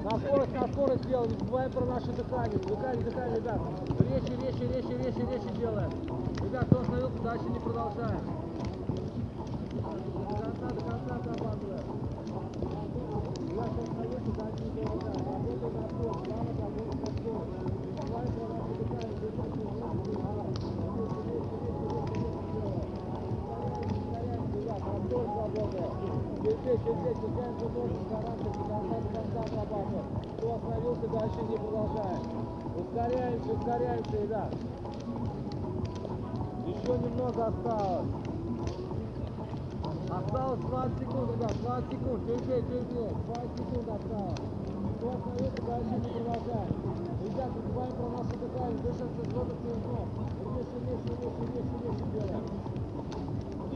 [0.05, 2.59] На скорость, на скорость делаем, не забываем про наше дыхание.
[2.59, 3.61] Дыхание, дыхание, ребят.
[3.99, 5.91] Резче, резче, резче, резче, резче делаем.
[6.45, 8.21] Ребят, кто остановился, дальше не продолжаем.
[9.75, 11.61] До конца, до конца до конца,
[32.77, 34.55] Ускоряемся, ускоряемся, ребят.
[36.67, 38.09] Еще немного осталось.
[40.09, 42.27] Осталось 20 секунд, ребят, 20 секунд.
[42.27, 43.27] Терпеть, терпеть.
[43.27, 44.60] 20 секунд осталось.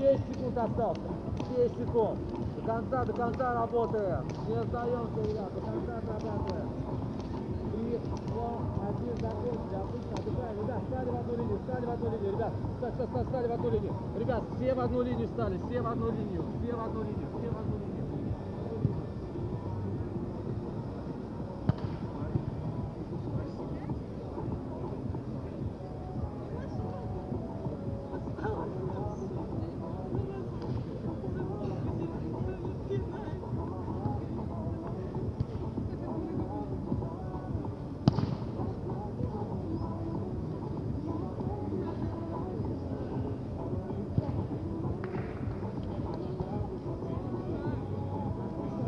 [0.04, 0.98] 10 секунд осталось.
[1.56, 2.18] 10 секунд.
[2.56, 4.24] До конца, до конца работаем.
[4.48, 6.68] Не сдаемся, ребят, до конца отрабатываем.
[7.72, 9.76] 3, 2, 1, закончили.
[9.80, 10.56] Отлично, отдыхаем.
[10.60, 12.32] Ребят, стали в одну линию, стали в одну линию.
[12.32, 13.92] Ребят, встали, встали, встали, встали в одну линию.
[14.18, 17.48] Ребят, все в одну линию стали, все в одну линию, все в одну линию, все
[17.50, 17.94] в одну линию.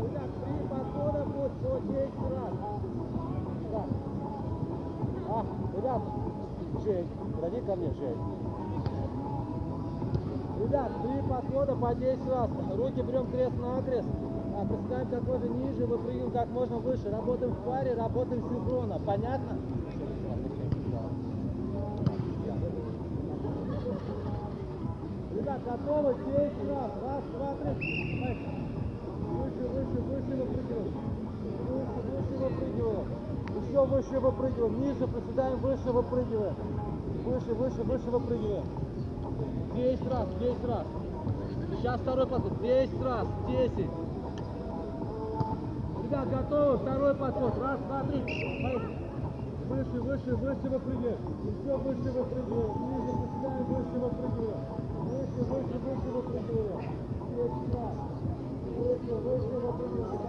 [0.07, 2.55] Ребят, три подхода будет по 10 раз.
[3.73, 3.85] Да.
[5.29, 5.45] А,
[5.77, 6.03] ребят,
[6.85, 8.21] Жень, подойди ко мне, Жень.
[10.61, 12.51] Ребят, три подхода по 10 раз.
[12.97, 14.09] Руки берем крест на крест.
[14.55, 17.11] А, как можно ниже, выпрыгиваем как можно выше.
[17.11, 18.99] Работаем в паре, работаем синхронно.
[19.05, 19.59] Понятно?
[25.35, 26.15] Ребят, готовы?
[26.15, 26.91] 10 раз.
[27.05, 27.71] Раз, два, три.
[29.29, 30.93] Выше, выше, выше выпрыгиваем.
[31.69, 33.07] Выше, выше выпрыгиваем.
[33.69, 34.81] Еще выше выпрыгиваем.
[34.81, 36.55] Ниже приседаем, выше выпрыгиваем.
[37.27, 38.65] Выше, выше, выше выпрыгиваем.
[39.75, 40.87] 10 раз, 10 раз.
[41.71, 42.61] Сейчас второй подход.
[42.63, 43.91] 10 раз, 10.
[46.05, 46.79] Ребят, готовы?
[46.79, 47.59] Второй подход.
[47.59, 48.21] Раз, два, три.
[48.23, 48.97] Поехали.
[49.69, 51.19] Выше, выше, выше выпрыгиваем.
[51.43, 52.73] Еще выше выпрыгиваем.
[52.87, 54.63] Ниже приседаем, выше выпрыгиваем.
[55.03, 56.81] Выше, выше, выше выпрыгиваем.
[57.35, 57.95] 10 раз.
[58.77, 60.27] Выше, выше выпрыгиваем.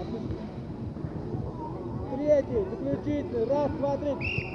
[0.00, 0.57] Отлично.
[2.18, 3.44] Третий, заключительный.
[3.46, 4.10] Раз, два, три.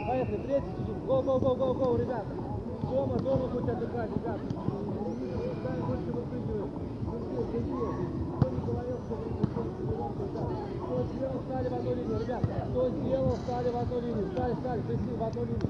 [0.06, 0.38] Поехали.
[0.44, 1.06] Третий чуть-чуть.
[1.06, 2.28] Го, го, го, го, го, ребята.
[2.84, 4.42] Дома, дома будете отдыхать, ребята.
[5.64, 6.70] Дай больше выпрыгиваем.
[7.08, 7.94] Быстрее, быстрее.
[8.36, 9.46] Кто не говорил, что вы не
[10.84, 12.44] Кто сделал, стали в одну линию, ребят.
[12.70, 14.28] Кто сделал, стали в одну линию.
[14.34, 15.70] Стали, стали, пришли в одну линию.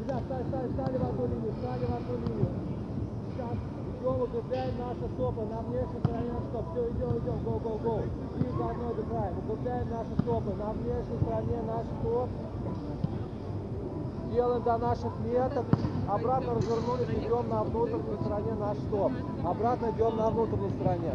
[0.00, 2.48] Ребят, стали, стали, стали в одну линию, стали в одну линию.
[3.28, 3.56] Сейчас
[4.02, 6.64] идем, укрепляем наши стопы на внешней стороне стоп.
[6.72, 8.02] Все, идем, идем, go, go, go.
[8.38, 9.38] И заодно отдыхаем.
[9.38, 12.28] Укрепляем наши стопы на внешней стороне наших стоп.
[14.32, 15.64] Делаем до наших меток.
[16.08, 19.12] Обратно развернулись, идем на внутренней стороне наш стоп.
[19.44, 21.10] Обратно идем на внутренней стороне.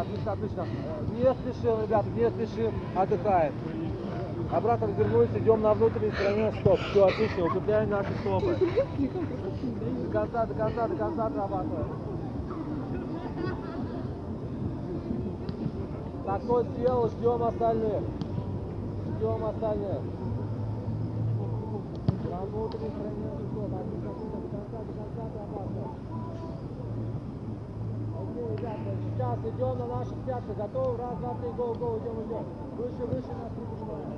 [0.00, 0.62] Отлично, отлично.
[0.62, 3.52] Э, Не спешим, ребята, не спешим, отдыхаем.
[4.52, 6.78] Обратно развернулись, идем на внутренней стороне стоп.
[6.90, 8.56] Все, отлично, укрепляем наши стопы.
[10.06, 11.86] До конца, до конца, до конца отрабатываем.
[16.26, 18.02] Так, кто сделал, ждем остальных.
[19.16, 19.98] Ждем остальных.
[22.28, 23.70] На внутренней стороне стоп.
[23.72, 25.94] Отлично, отлично, до конца, до конца отрабатываем.
[28.20, 28.66] Окей,
[29.30, 30.56] сейчас идем на наших пятках.
[30.56, 30.98] Готовы?
[30.98, 32.44] Раз, два, три, гоу, гоу, идем, идем.
[32.76, 34.10] Выше, выше нас приподнимаем.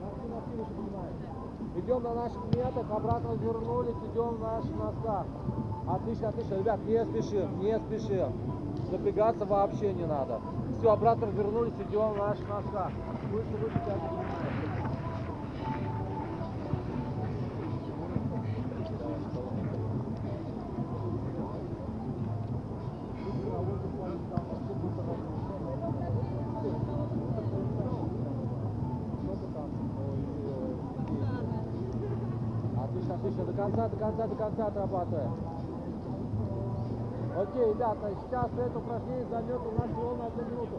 [0.00, 1.14] Носки, носки выше поднимаем.
[1.76, 5.26] Идем на наших метах, обратно развернулись, идем в наших носках.
[5.88, 6.54] Отлично, отлично.
[6.54, 8.32] Ребят, не спешим, не спешим.
[8.90, 10.40] Напрягаться вообще не надо.
[10.78, 12.90] Все, обратно развернулись, идем в наших носках.
[13.30, 14.70] Выше, выше, пятки поднимаем.
[32.90, 33.44] Отлично, отлично.
[33.44, 33.52] До
[34.20, 35.32] конца, до конца, отрабатываем.
[37.36, 40.76] Окей, ребята, сейчас это упражнение займет у нас всего на одну минуту.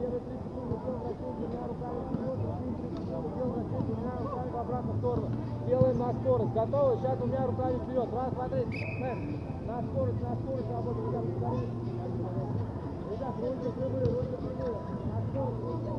[0.00, 2.38] Первые три секунды делаем вращение двумя руками вперед,
[3.36, 5.28] делаем вращение двумя руками в обратную сторону.
[5.66, 6.52] Делаем на скорость.
[6.52, 6.96] Готовы?
[6.96, 8.08] Сейчас двумя руками вперед.
[8.12, 8.64] Раз, два, три.
[9.66, 11.06] На скорость, на скорость работаем.
[11.06, 11.68] Ребята, повторите.
[13.10, 14.76] Ребят, руки прямые, руки прямые.
[15.10, 15.92] На скорость, руки.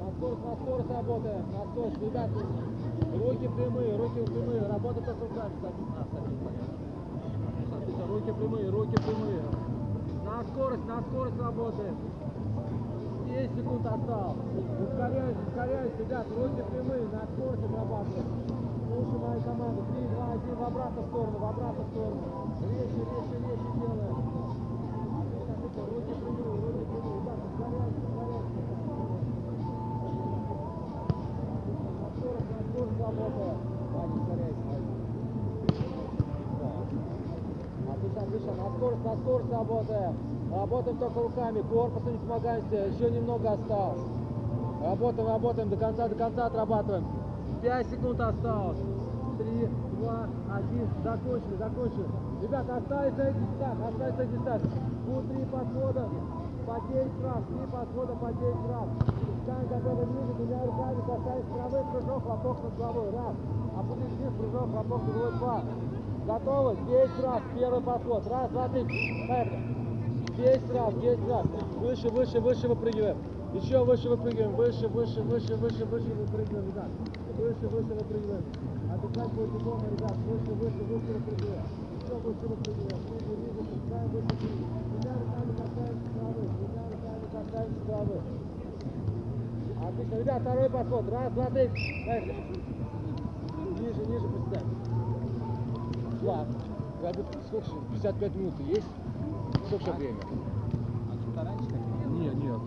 [0.00, 1.44] На скорость, на скорость работаем.
[1.48, 2.30] На скорость, ребят.
[3.00, 4.62] Руки прямые, руки прямые.
[4.66, 5.54] Работа только руками.
[5.60, 5.92] Садись.
[5.98, 6.74] А, садись, понятно.
[8.08, 9.42] Руки прямые, руки прямые.
[10.24, 11.96] На скорость, на скорость работаем.
[13.26, 14.36] 10 секунд осталось.
[14.82, 18.26] Ускоряюсь, ускоряюсь, ребят, руки прямые, на скорость отрабатываем.
[18.90, 19.84] Слушай мою команду.
[19.94, 22.22] 3, 2, 1, в обратную сторону, в обратную сторону.
[22.60, 24.18] Резче, резче, резче делаем.
[25.80, 27.14] Руки прямые, руки прямые.
[27.20, 28.50] Ребят, ускоряюсь, ускоряюсь.
[32.00, 33.58] На скорость, на скорость работаем.
[33.94, 34.90] Ваня, ускоряйся, Ваня.
[37.90, 38.52] Отлично, отлично.
[38.58, 40.16] На скорость, на скорость работаем.
[40.50, 42.88] Работаем только руками, корпусом не помогаем себе.
[42.88, 44.00] Еще немного осталось.
[44.82, 47.04] Работаем, работаем, до конца, до конца отрабатываем.
[47.62, 48.78] 5 секунд осталось.
[49.38, 49.68] 3,
[50.00, 50.88] 2, 1.
[51.04, 52.06] Закончили, закончили.
[52.42, 54.60] Ребята, остались на этих местах, остались на этих местах.
[55.06, 56.08] Будут 3 подхода
[56.66, 57.42] по 9 раз.
[57.48, 58.88] 3 подхода по 9 раз.
[59.44, 63.10] Станем готовы ниже, двумя руками касаясь травы, прыжок, хлопок над головой.
[63.12, 63.34] Раз.
[63.76, 65.38] Опустить вниз, прыжок, хлопок над головой.
[65.38, 65.60] Два.
[66.26, 66.76] Готовы?
[66.86, 67.42] 10 раз.
[67.58, 68.26] Первый подход.
[68.28, 68.84] Раз, два, три.
[69.28, 69.80] Поехали.
[70.36, 71.46] 10 раз, 10 раз.
[71.78, 73.16] Выше, выше, выше выпрыгиваем.
[73.54, 74.54] Еще выше выпрыгиваем.
[74.54, 76.88] Выше, выше, выше, выше, выше выпрыгиваем, ребят.
[77.36, 78.44] Выше, выше выпрыгиваем.
[78.92, 80.16] Отдыхать будете дома, ребят.
[80.16, 81.64] Выше, выше, выше выпрыгиваем.
[82.00, 83.00] Еще выше выпрыгиваем.
[83.10, 84.36] Ниже, ниже, пускаем выше.
[84.90, 86.42] Двумя руками касаемся травы.
[86.60, 88.20] Двумя руками касаемся травы.
[89.82, 90.14] Отлично.
[90.16, 91.04] Ребят, второй подход.
[91.10, 91.68] Раз, два, три.
[92.06, 92.36] Поехали.
[93.80, 94.79] Ниже, ниже приседаем.
[96.20, 97.78] Габит, сколько сейчас?
[97.92, 98.86] 55 минут есть?
[99.68, 100.18] Сколько время?
[102.10, 102.60] Нет, нет.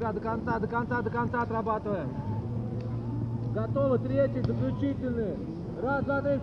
[0.00, 2.08] ребят, до конца, до конца, до конца отрабатываем.
[3.54, 5.36] Готовы, третий, заключительный.
[5.82, 6.40] Раз, два, три.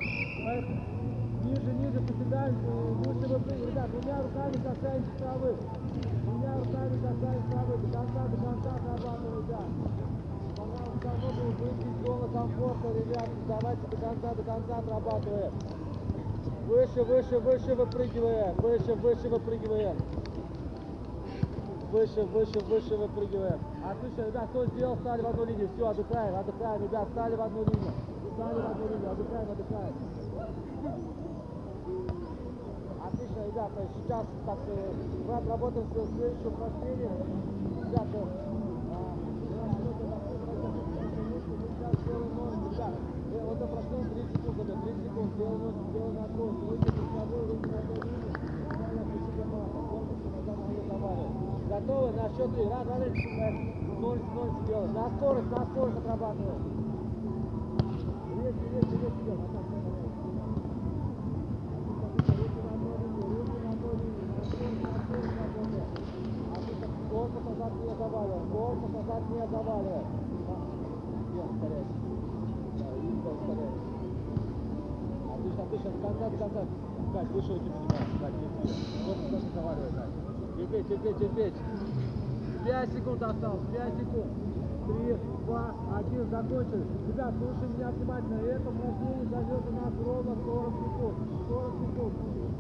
[1.44, 3.70] Ниже, ниже, приседаем, э, выше выпрыгиваем.
[3.70, 5.56] Ребят, двумя руками касаемся травы.
[6.24, 7.78] Двумя руками касаемся травы.
[7.78, 10.07] До конца, до конца отрабатываем, ребят.
[11.08, 13.30] Нужно выйти из зоны комфорта, ребят.
[13.48, 15.54] Давайте до конца, до конца отрабатываем.
[16.68, 18.56] Выше, выше, выше выпрыгиваем.
[18.58, 19.96] Выше, выше выпрыгиваем.
[21.92, 23.60] Выше, выше, выше выпрыгиваем.
[23.90, 25.70] Отлично, ребят, кто сделал, стали в одну линию.
[25.76, 27.94] Все, отдыхаем, отдыхаем, ребят, стали в одну линию.
[28.36, 29.94] Стали в одну линию, отдыхаем, отдыхаем.
[33.08, 34.94] Отлично, ребята, сейчас так, э,
[35.26, 37.10] мы отработаем свое следующее упражнение.
[37.86, 38.47] Ребята,
[51.70, 52.12] Готовы?
[52.14, 52.64] На счет три.
[52.64, 53.12] Раз, два, три.
[54.00, 54.94] Ноль, ноль сделаем.
[54.94, 56.62] На скорость, на скорость отрабатываем.
[64.80, 65.88] На скорость работаем.
[66.56, 66.88] Отлично.
[67.12, 68.50] Корпус назад не заваливаем.
[68.52, 70.08] Корпус назад не заваливаем.
[71.28, 71.98] Идем, ускоряйся.
[72.80, 73.88] Да, видите, ускоряйся.
[76.08, 76.62] До конца, до конца.
[77.14, 78.20] Кать, выше руки поднимаем.
[78.20, 78.68] Кать, терпи.
[79.06, 80.14] Корпус назад не заваливай, Кать.
[80.56, 81.54] Терпеть, терпеть, терпеть.
[82.66, 84.32] 5 секунд осталось, 5 секунд.
[84.88, 86.86] 3, 2, 1, закончили.
[87.08, 88.40] Ребят, слушай меня внимательно.
[88.40, 91.18] Это упражнение займет у нас ровно 40 секунд.
[91.48, 92.14] 40 секунд.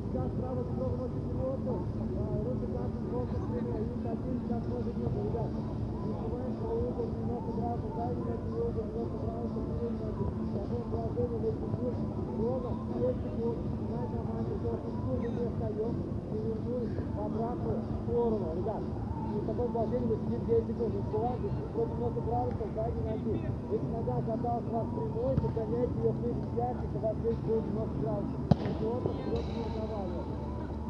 [0.07, 1.59] Сейчас выносит вперед.
[1.67, 1.75] а,
[2.43, 3.79] Руки наши корпус прямой.
[3.79, 5.51] И один, сейчас ноги нету, ребят.
[6.03, 10.25] Не забываем, что угол немного правый, дай мне угол, немного правый, чтобы не ноги.
[10.51, 12.61] Потом положение на фигур.
[12.61, 13.57] Ровно 5 секунд.
[13.89, 15.93] На команде корпус мы не встаем.
[16.29, 18.83] Перевернулись в обратную сторону, ребят.
[19.27, 20.93] И в таком положении вы сидите 10 секунд.
[20.93, 23.33] Не забывайте, чтобы немного градусов сзади ноги.
[23.71, 28.39] Если нога оказалась у вас прямой, подгоняйте ее вниз пятки, когда здесь будет 90 градусов.
[28.53, 30.29] Вперед, вперед не заваливаем.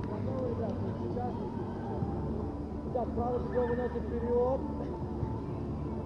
[0.07, 0.73] Готовы, ребят?
[0.99, 1.33] Сейчас.
[2.87, 4.59] Ребят, правый бедро выносит вперед.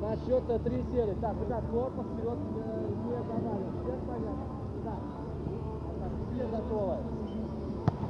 [0.02, 1.14] На счет э, три сели.
[1.22, 3.74] Так, ребят, корпус вперед э, не заваливаем.
[3.84, 4.62] Всем понятно?
[4.84, 4.98] Так,
[6.42, 6.98] все готовы.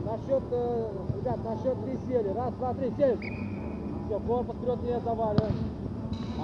[0.05, 2.29] На счет, э, ребят, на счет три сели.
[2.29, 3.17] Раз, два, три, сели.
[4.05, 5.55] Все, корпус вперед не заваливаем.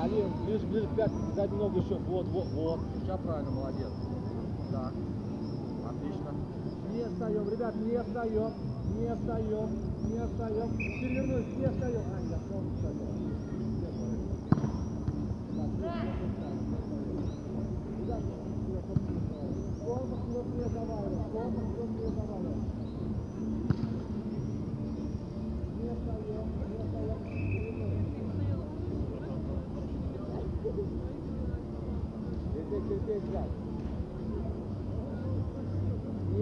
[0.02, 1.96] Али, ближе, ближе к пятке, ногу еще.
[2.08, 2.80] Вот, вот, вот.
[3.02, 3.92] Сейчас правильно, молодец.
[4.72, 4.94] Так.
[5.90, 6.32] Отлично.
[6.92, 8.54] Не встаем, ребят, не встаем.
[9.00, 9.70] Не встаем.
[10.04, 10.78] Не встаем.
[10.78, 12.02] Перевернулись, не встаем.
[12.06, 12.98] А, я снова встаем.
[13.78, 14.32] Все, молодец.
[15.56, 16.58] Так, не встаем.
[18.00, 18.84] Ребят, корпус вперед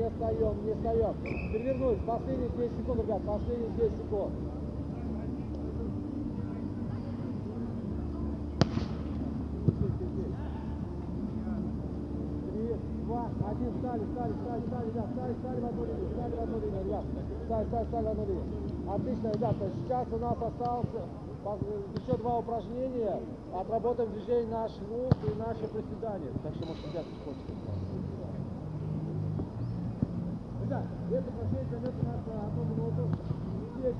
[0.05, 1.16] не встаем, не встаем.
[1.51, 1.99] Перевернулись.
[2.05, 3.22] Последние 10 секунд, ребят.
[3.24, 4.34] Последние 10 секунд.
[9.66, 10.36] Терпеть, терпеть.
[12.51, 13.74] Три, два, один.
[13.76, 15.08] Встали, встали, встали, встали, ребят.
[15.10, 16.10] Встали, встали в одну линию.
[16.10, 17.03] Встали в одну линию, ребят.
[17.43, 18.43] Встали, встали, встали в одну линию.
[18.89, 19.72] Отлично, ребята.
[19.76, 20.88] Сейчас у нас осталось
[21.43, 21.58] по-
[22.01, 23.20] еще два упражнения.
[23.53, 26.32] Отработаем движение наш лук и наше приседание.
[26.43, 27.53] Так что, может, ребята, хочется.
[30.64, 33.03] Ребят, это упражнение займет у нас а, одну минуту.
[33.78, 33.95] Здесь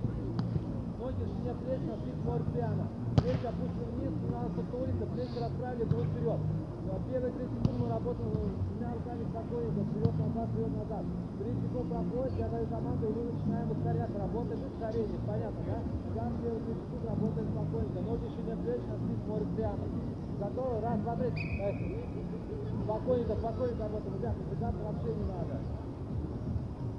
[1.00, 2.88] ноги в ширине плеч, носки смотрят прямо.
[3.18, 6.40] Плечи опущены вниз, не надо сутулиться, плечи расправили, грудь вперед.
[6.86, 11.04] Первые 3 секунды мы работаем двумя руками спокойненько, вперед-назад, вперед-назад.
[11.42, 14.18] 3 секунды проходит, я даю команду, и мы начинаем ускоряться.
[14.22, 15.78] Работаем ускорение, понятно, да?
[16.14, 18.00] Каждые первые 3 секунды работаем спокойненько.
[18.06, 19.84] Ноги в ширине плеч, носки смотрят прямо.
[20.36, 20.76] Готовы?
[20.86, 21.30] Раз, два, три.
[21.34, 21.98] Поехали.
[22.86, 24.14] Спокойненько, спокойненько работаем.
[24.14, 25.56] Ребят, напрягаться вообще не надо.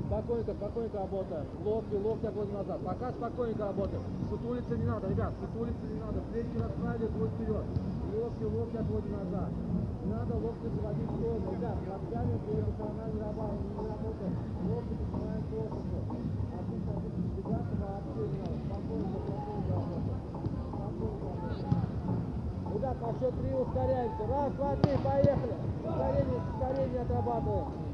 [0.06, 1.46] Спокойненько, спокойненько работаем.
[1.62, 2.78] Локти, локти отводим назад.
[2.82, 4.02] Пока спокойненько работаем.
[4.30, 6.18] Сутулиться не надо, ребят, сутулиться не надо.
[6.32, 7.64] Плечи расправили, грудь вперед.
[8.16, 9.50] Локти, локти отводим назад.
[10.04, 11.52] Не надо локти заводить сторону.
[11.52, 14.32] Ребят, локтями перепоционально не работаем.
[14.72, 15.96] Локти поднимаем к корпусу.
[16.56, 17.20] Отлично, отлично.
[17.36, 18.64] Двигаться вообще не надо.
[18.72, 19.20] Работаем.
[20.32, 21.76] Спокойненько работаем.
[22.72, 24.24] Ребят, на счет три ускоряемся.
[24.26, 25.56] Раз, два, три, поехали.
[25.84, 27.85] Ускорение, ускорение отрабатываем.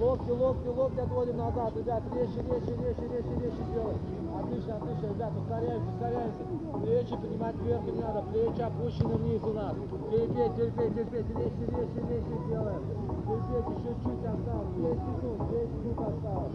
[0.00, 3.98] Локти, локти, локти отводим назад, ребят, резче, резче, резче, резче, резче делаем.
[4.38, 6.42] Отлично, отлично, ребят, ускоряемся, ускоряемся.
[6.82, 9.74] Плечи поднимать вверх не надо, плечи опущены вниз у нас.
[10.10, 12.82] Терпеть, терпеть, терпеть, резче, резче, резче делаем.
[13.26, 16.52] Терпеть, еще чуть осталось, 10 секунд, 10 секунд осталось.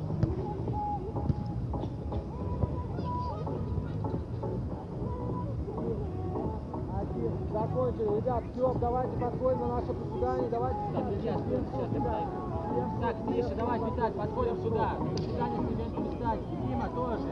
[7.54, 8.16] закончили.
[8.18, 10.80] Ребят, все, давайте подходим на наше приседание, давайте.
[10.94, 12.53] Так,
[13.28, 14.92] тише, давай, Виталь, подходим сюда.
[15.18, 16.40] Виталий, студентами встать.
[16.68, 17.24] Дима тоже.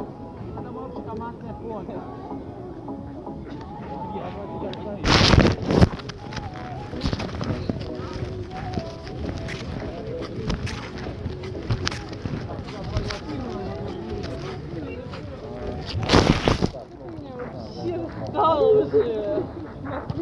[0.60, 2.02] Это общекомандная фото.
[4.72, 5.11] Устала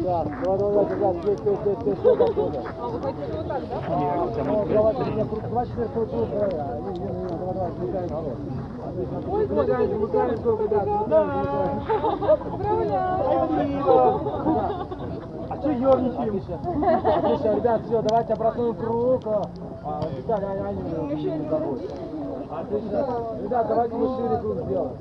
[0.02, 2.62] Так, давай, давай, ребят, здесь, здесь, здесь, здесь, все подходим.
[2.80, 3.76] А вы хотите вот так, да?
[3.86, 7.72] А, ну, давайте, мне круг- два четыре круга, давай, а, не, не, не, давай, давай,
[7.72, 8.36] смыкаем народ.
[9.46, 11.80] Смыкаем, смыкаем, сколько, ребят, смыкаем, смыкаем.
[15.50, 16.34] А что ерничаем?
[17.16, 19.22] Отлично, ребят, все, давайте обратной круг.
[19.26, 19.48] А,
[19.84, 21.82] а, Виталий, а, а, не, не забудь.
[22.50, 23.06] Отлично.
[23.42, 24.92] Ребят, давайте мы шире круг сделаем.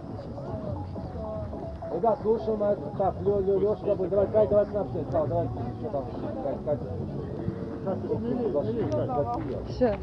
[1.93, 2.81] Ребят, слушаем это.
[2.97, 5.03] Так, Лё, Лё, Лёша, давай, давай, Кать, давай к нам все.
[5.09, 5.47] Стал, давай,
[5.79, 6.03] что там,
[6.43, 6.79] Кать, Кать.
[9.67, 9.95] Сейчас.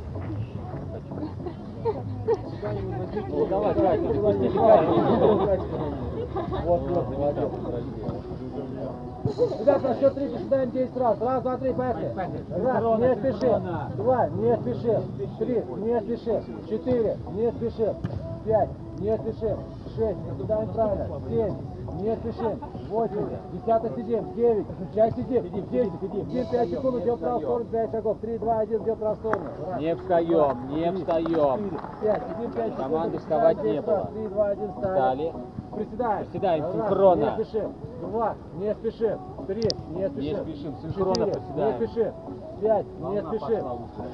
[3.29, 5.63] Ну, давай, Кать, Кать.
[6.65, 7.51] Вот, вот, молодец.
[9.61, 11.21] Ребят, на счет три посчитаем 10 раз.
[11.21, 12.13] Раз, два, три, поехали.
[12.63, 13.63] Раз, не спеши.
[13.97, 15.03] Два, не спеши.
[15.39, 16.43] Три, не спеши.
[16.69, 17.95] Четыре, не спеши.
[18.45, 19.57] Пять, не спеши.
[19.97, 21.07] Шесть, посчитаем правильно.
[21.29, 21.55] Семь,
[21.97, 22.61] не спешим.
[22.89, 24.33] Восемь, десятый сидим.
[24.35, 25.43] Девять, часть сидим.
[25.71, 26.27] Десять, сидим.
[26.51, 28.19] Пять секунд, идем в правую сторону, пять шагов.
[28.21, 29.45] Три, два, один, идем в правую сторону.
[29.79, 31.27] Не встаем, не встаем.
[31.27, 32.77] четыре, пять, сидим пять секунд.
[32.77, 34.11] Команды вставать не было.
[34.15, 34.97] Три, два, один, встали.
[34.97, 35.33] Встали.
[35.77, 36.25] Приседаем.
[36.27, 37.25] Приседаем синхронно.
[37.37, 37.75] Не спешим.
[38.01, 39.19] Два, не спешим.
[39.47, 40.43] Три, не спешим.
[40.43, 41.79] спешим, синхронно Четыре, приседаем.
[41.81, 42.13] не спешим.
[42.61, 43.65] Пять, не спешим.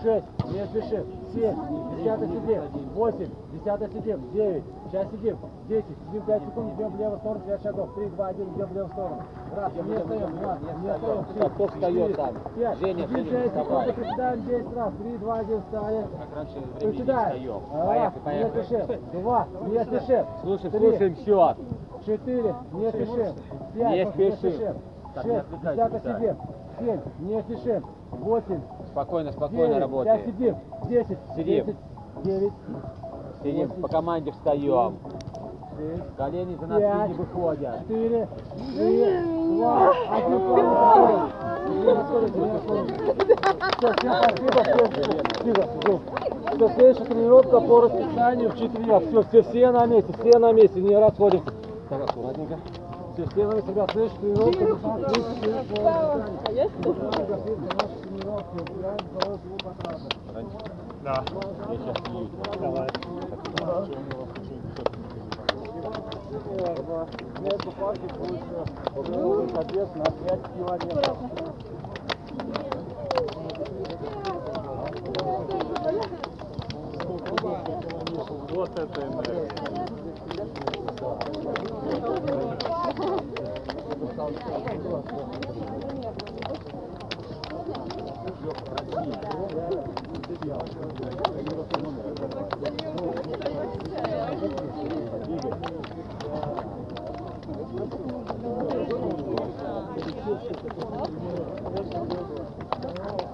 [0.03, 1.07] Шесть, не спешим.
[1.33, 1.57] Семь,
[1.97, 2.63] десятый сидим.
[2.95, 4.31] Восемь, десятый сидим.
[4.33, 5.39] Девять, сейчас сидим.
[5.69, 7.95] Десять, сидим пять секунд, идем в левую сторону, пять шагов.
[7.95, 9.23] Три, два, один, идем в левую сторону.
[9.57, 11.25] Раз, не встаем, два, не встаем.
[11.25, 12.35] Три, кто встает там?
[12.55, 13.87] Пять, Женя, сидим вставай.
[13.87, 14.93] секунд, приседаем десять раз.
[15.01, 16.03] Три, два, один, встали.
[16.03, 17.57] Как раньше времени не встаем.
[17.73, 19.01] Раз, не спешим.
[19.13, 20.27] Два, не спешим.
[20.43, 21.57] Слушай, слушаем счет.
[22.05, 23.35] Четыре, не спешим.
[23.75, 26.01] Пять, Не не Шесть, Виталий.
[26.01, 26.37] сидим.
[26.79, 27.85] Семь, не спешим.
[28.11, 28.61] Восемь,
[28.91, 30.17] Спокойно, спокойно девять, работаем.
[30.17, 30.57] пять сидим.
[30.89, 31.65] Десять, Сидим.
[31.67, 31.77] десять,
[32.25, 32.53] девять,
[33.43, 34.97] Сидим, по команде встаем.
[35.77, 37.09] шесть, Колени за нас Пять.
[37.09, 37.79] не выходят.
[37.81, 38.29] четыре,
[38.75, 40.39] три, два, один.
[40.39, 42.95] Полный Не расходимся, расходимся.
[43.79, 45.63] Всё, всем спасибо, всем спасибо.
[45.83, 46.01] Жду.
[46.55, 49.05] Всё, следующая тренировка по расписанию в четверг.
[49.09, 51.51] Все, все, все на месте, все на месте, не расходимся.
[51.89, 52.59] Так, аккуратненько.
[53.13, 54.17] На месте, ребят, нашей
[58.09, 60.09] тренировке, убираем здоровье звук от рада.
[63.61, 63.99] Неважно.
[67.41, 68.43] Между парки будет
[69.53, 71.19] капец на 5 километров.
[78.55, 79.49] Вот это энергия.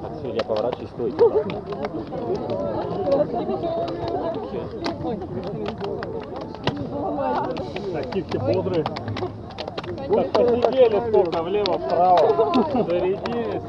[0.01, 1.19] Так, все, я поворачиваюсь, стойте.
[7.93, 8.85] Такие бодрые.
[11.39, 12.53] Посидели сколько влево-вправо.
[12.85, 13.63] Зарядились.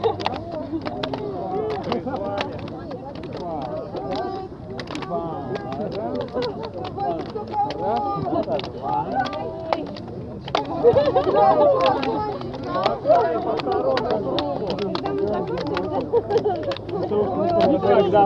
[17.68, 18.26] Никогда.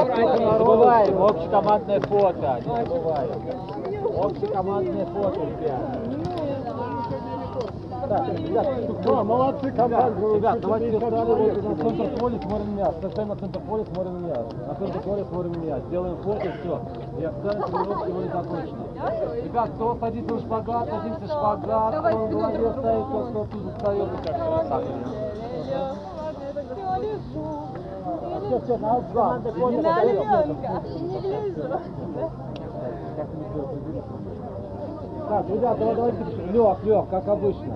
[0.00, 2.60] Не забываем, общекомандное фото.
[2.64, 3.30] Не забываем.
[4.16, 5.80] Общекомандное фото, ребят.
[8.08, 9.24] Так, ребят, да,
[9.80, 10.34] команда.
[10.34, 12.90] Ребят, давайте встали на центр поля, смотрим на меня.
[12.90, 14.36] Встаем на центр поля, смотрим на меня.
[14.68, 15.78] На центр поля, смотрим на меня.
[15.80, 16.80] Сделаем фото, все.
[17.18, 18.84] И официально тренировка сегодня закончена.
[19.44, 21.94] Ребят, кто садится в шпагат, садимся в шпагат.
[21.94, 24.08] Кто в голове стоит, тот, кто тут встает.
[28.46, 29.00] Все, все, на
[29.54, 29.76] поля.
[29.76, 30.56] Не гляжу.
[33.16, 34.02] Как мы сделали?
[35.28, 37.74] Так, ребят, давай, давайте, Лех, Лех, как обычно.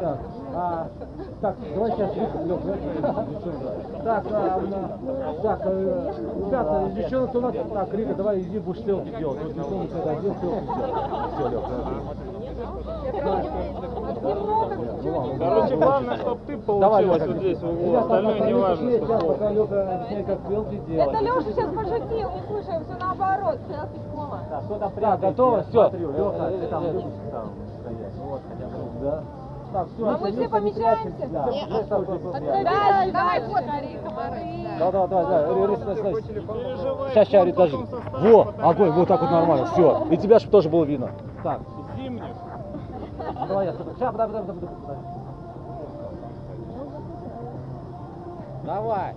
[0.00, 0.18] Так,
[0.54, 0.86] а,
[1.40, 2.60] так, давай сейчас, Лех,
[4.04, 6.12] Так, а, на- так, э,
[6.44, 9.42] ребята, девчонок у нас, так, Рига, давай иди будешь селфи делать.
[9.42, 10.92] Вот телефон когда одел, селфи сделай.
[11.34, 11.62] Все, Лех,
[15.38, 18.90] Короче, главное, чтобы ты получилась вот здесь в углу, остальное не важно.
[18.90, 21.08] Сейчас, пока Леха объясняет, как селфи делать.
[21.14, 24.40] Это Леша сейчас пошутил, не слушай, все наоборот, селфи школа.
[25.00, 25.62] Так, готово?
[25.64, 25.90] Все.
[25.90, 28.14] Леха, ты там любишь там стоять?
[28.18, 28.74] Вот, хотя бы.
[29.02, 29.22] Да.
[29.72, 31.28] Так, все, А мы все помещаемся?
[31.28, 31.50] Да,
[32.62, 33.98] Да, давай фоткай.
[34.78, 36.44] Да, да, да, да, Рис, Рис, Рис.
[37.12, 37.76] Сейчас, сейчас, даже.
[37.76, 40.06] Во, огонь, вот так вот нормально, все.
[40.10, 41.10] И тебя, чтобы тоже было видно.
[41.42, 41.60] Так,
[41.96, 42.24] Зимних.
[43.48, 43.72] давай я.
[43.72, 44.76] Сейчас, подожди, подожди, подожди.
[44.82, 45.02] подожди.
[48.64, 49.14] Давай.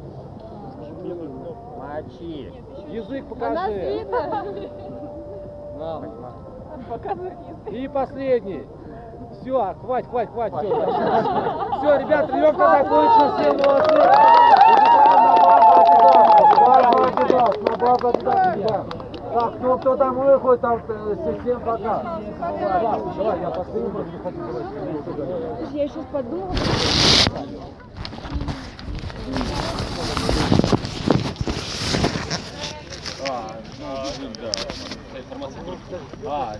[1.77, 2.53] Мочи.
[2.87, 4.05] Язык покажи.
[5.77, 6.01] На.
[6.89, 7.33] Показывай
[7.71, 8.65] И последний.
[9.41, 10.57] Все, хватит, хватит, хватит.
[10.59, 13.95] Все, ребят, тренировка закончена, все молодцы.
[16.49, 18.85] На базу Адидас, на базу Адидас, убегаем.
[19.33, 22.03] Так, ну кто там выходит, там э, все- всем пока.
[22.39, 25.71] Да, Давай, я последний просто не хочу говорить.
[25.73, 26.55] Я сейчас подумала.
[36.25, 36.55] А,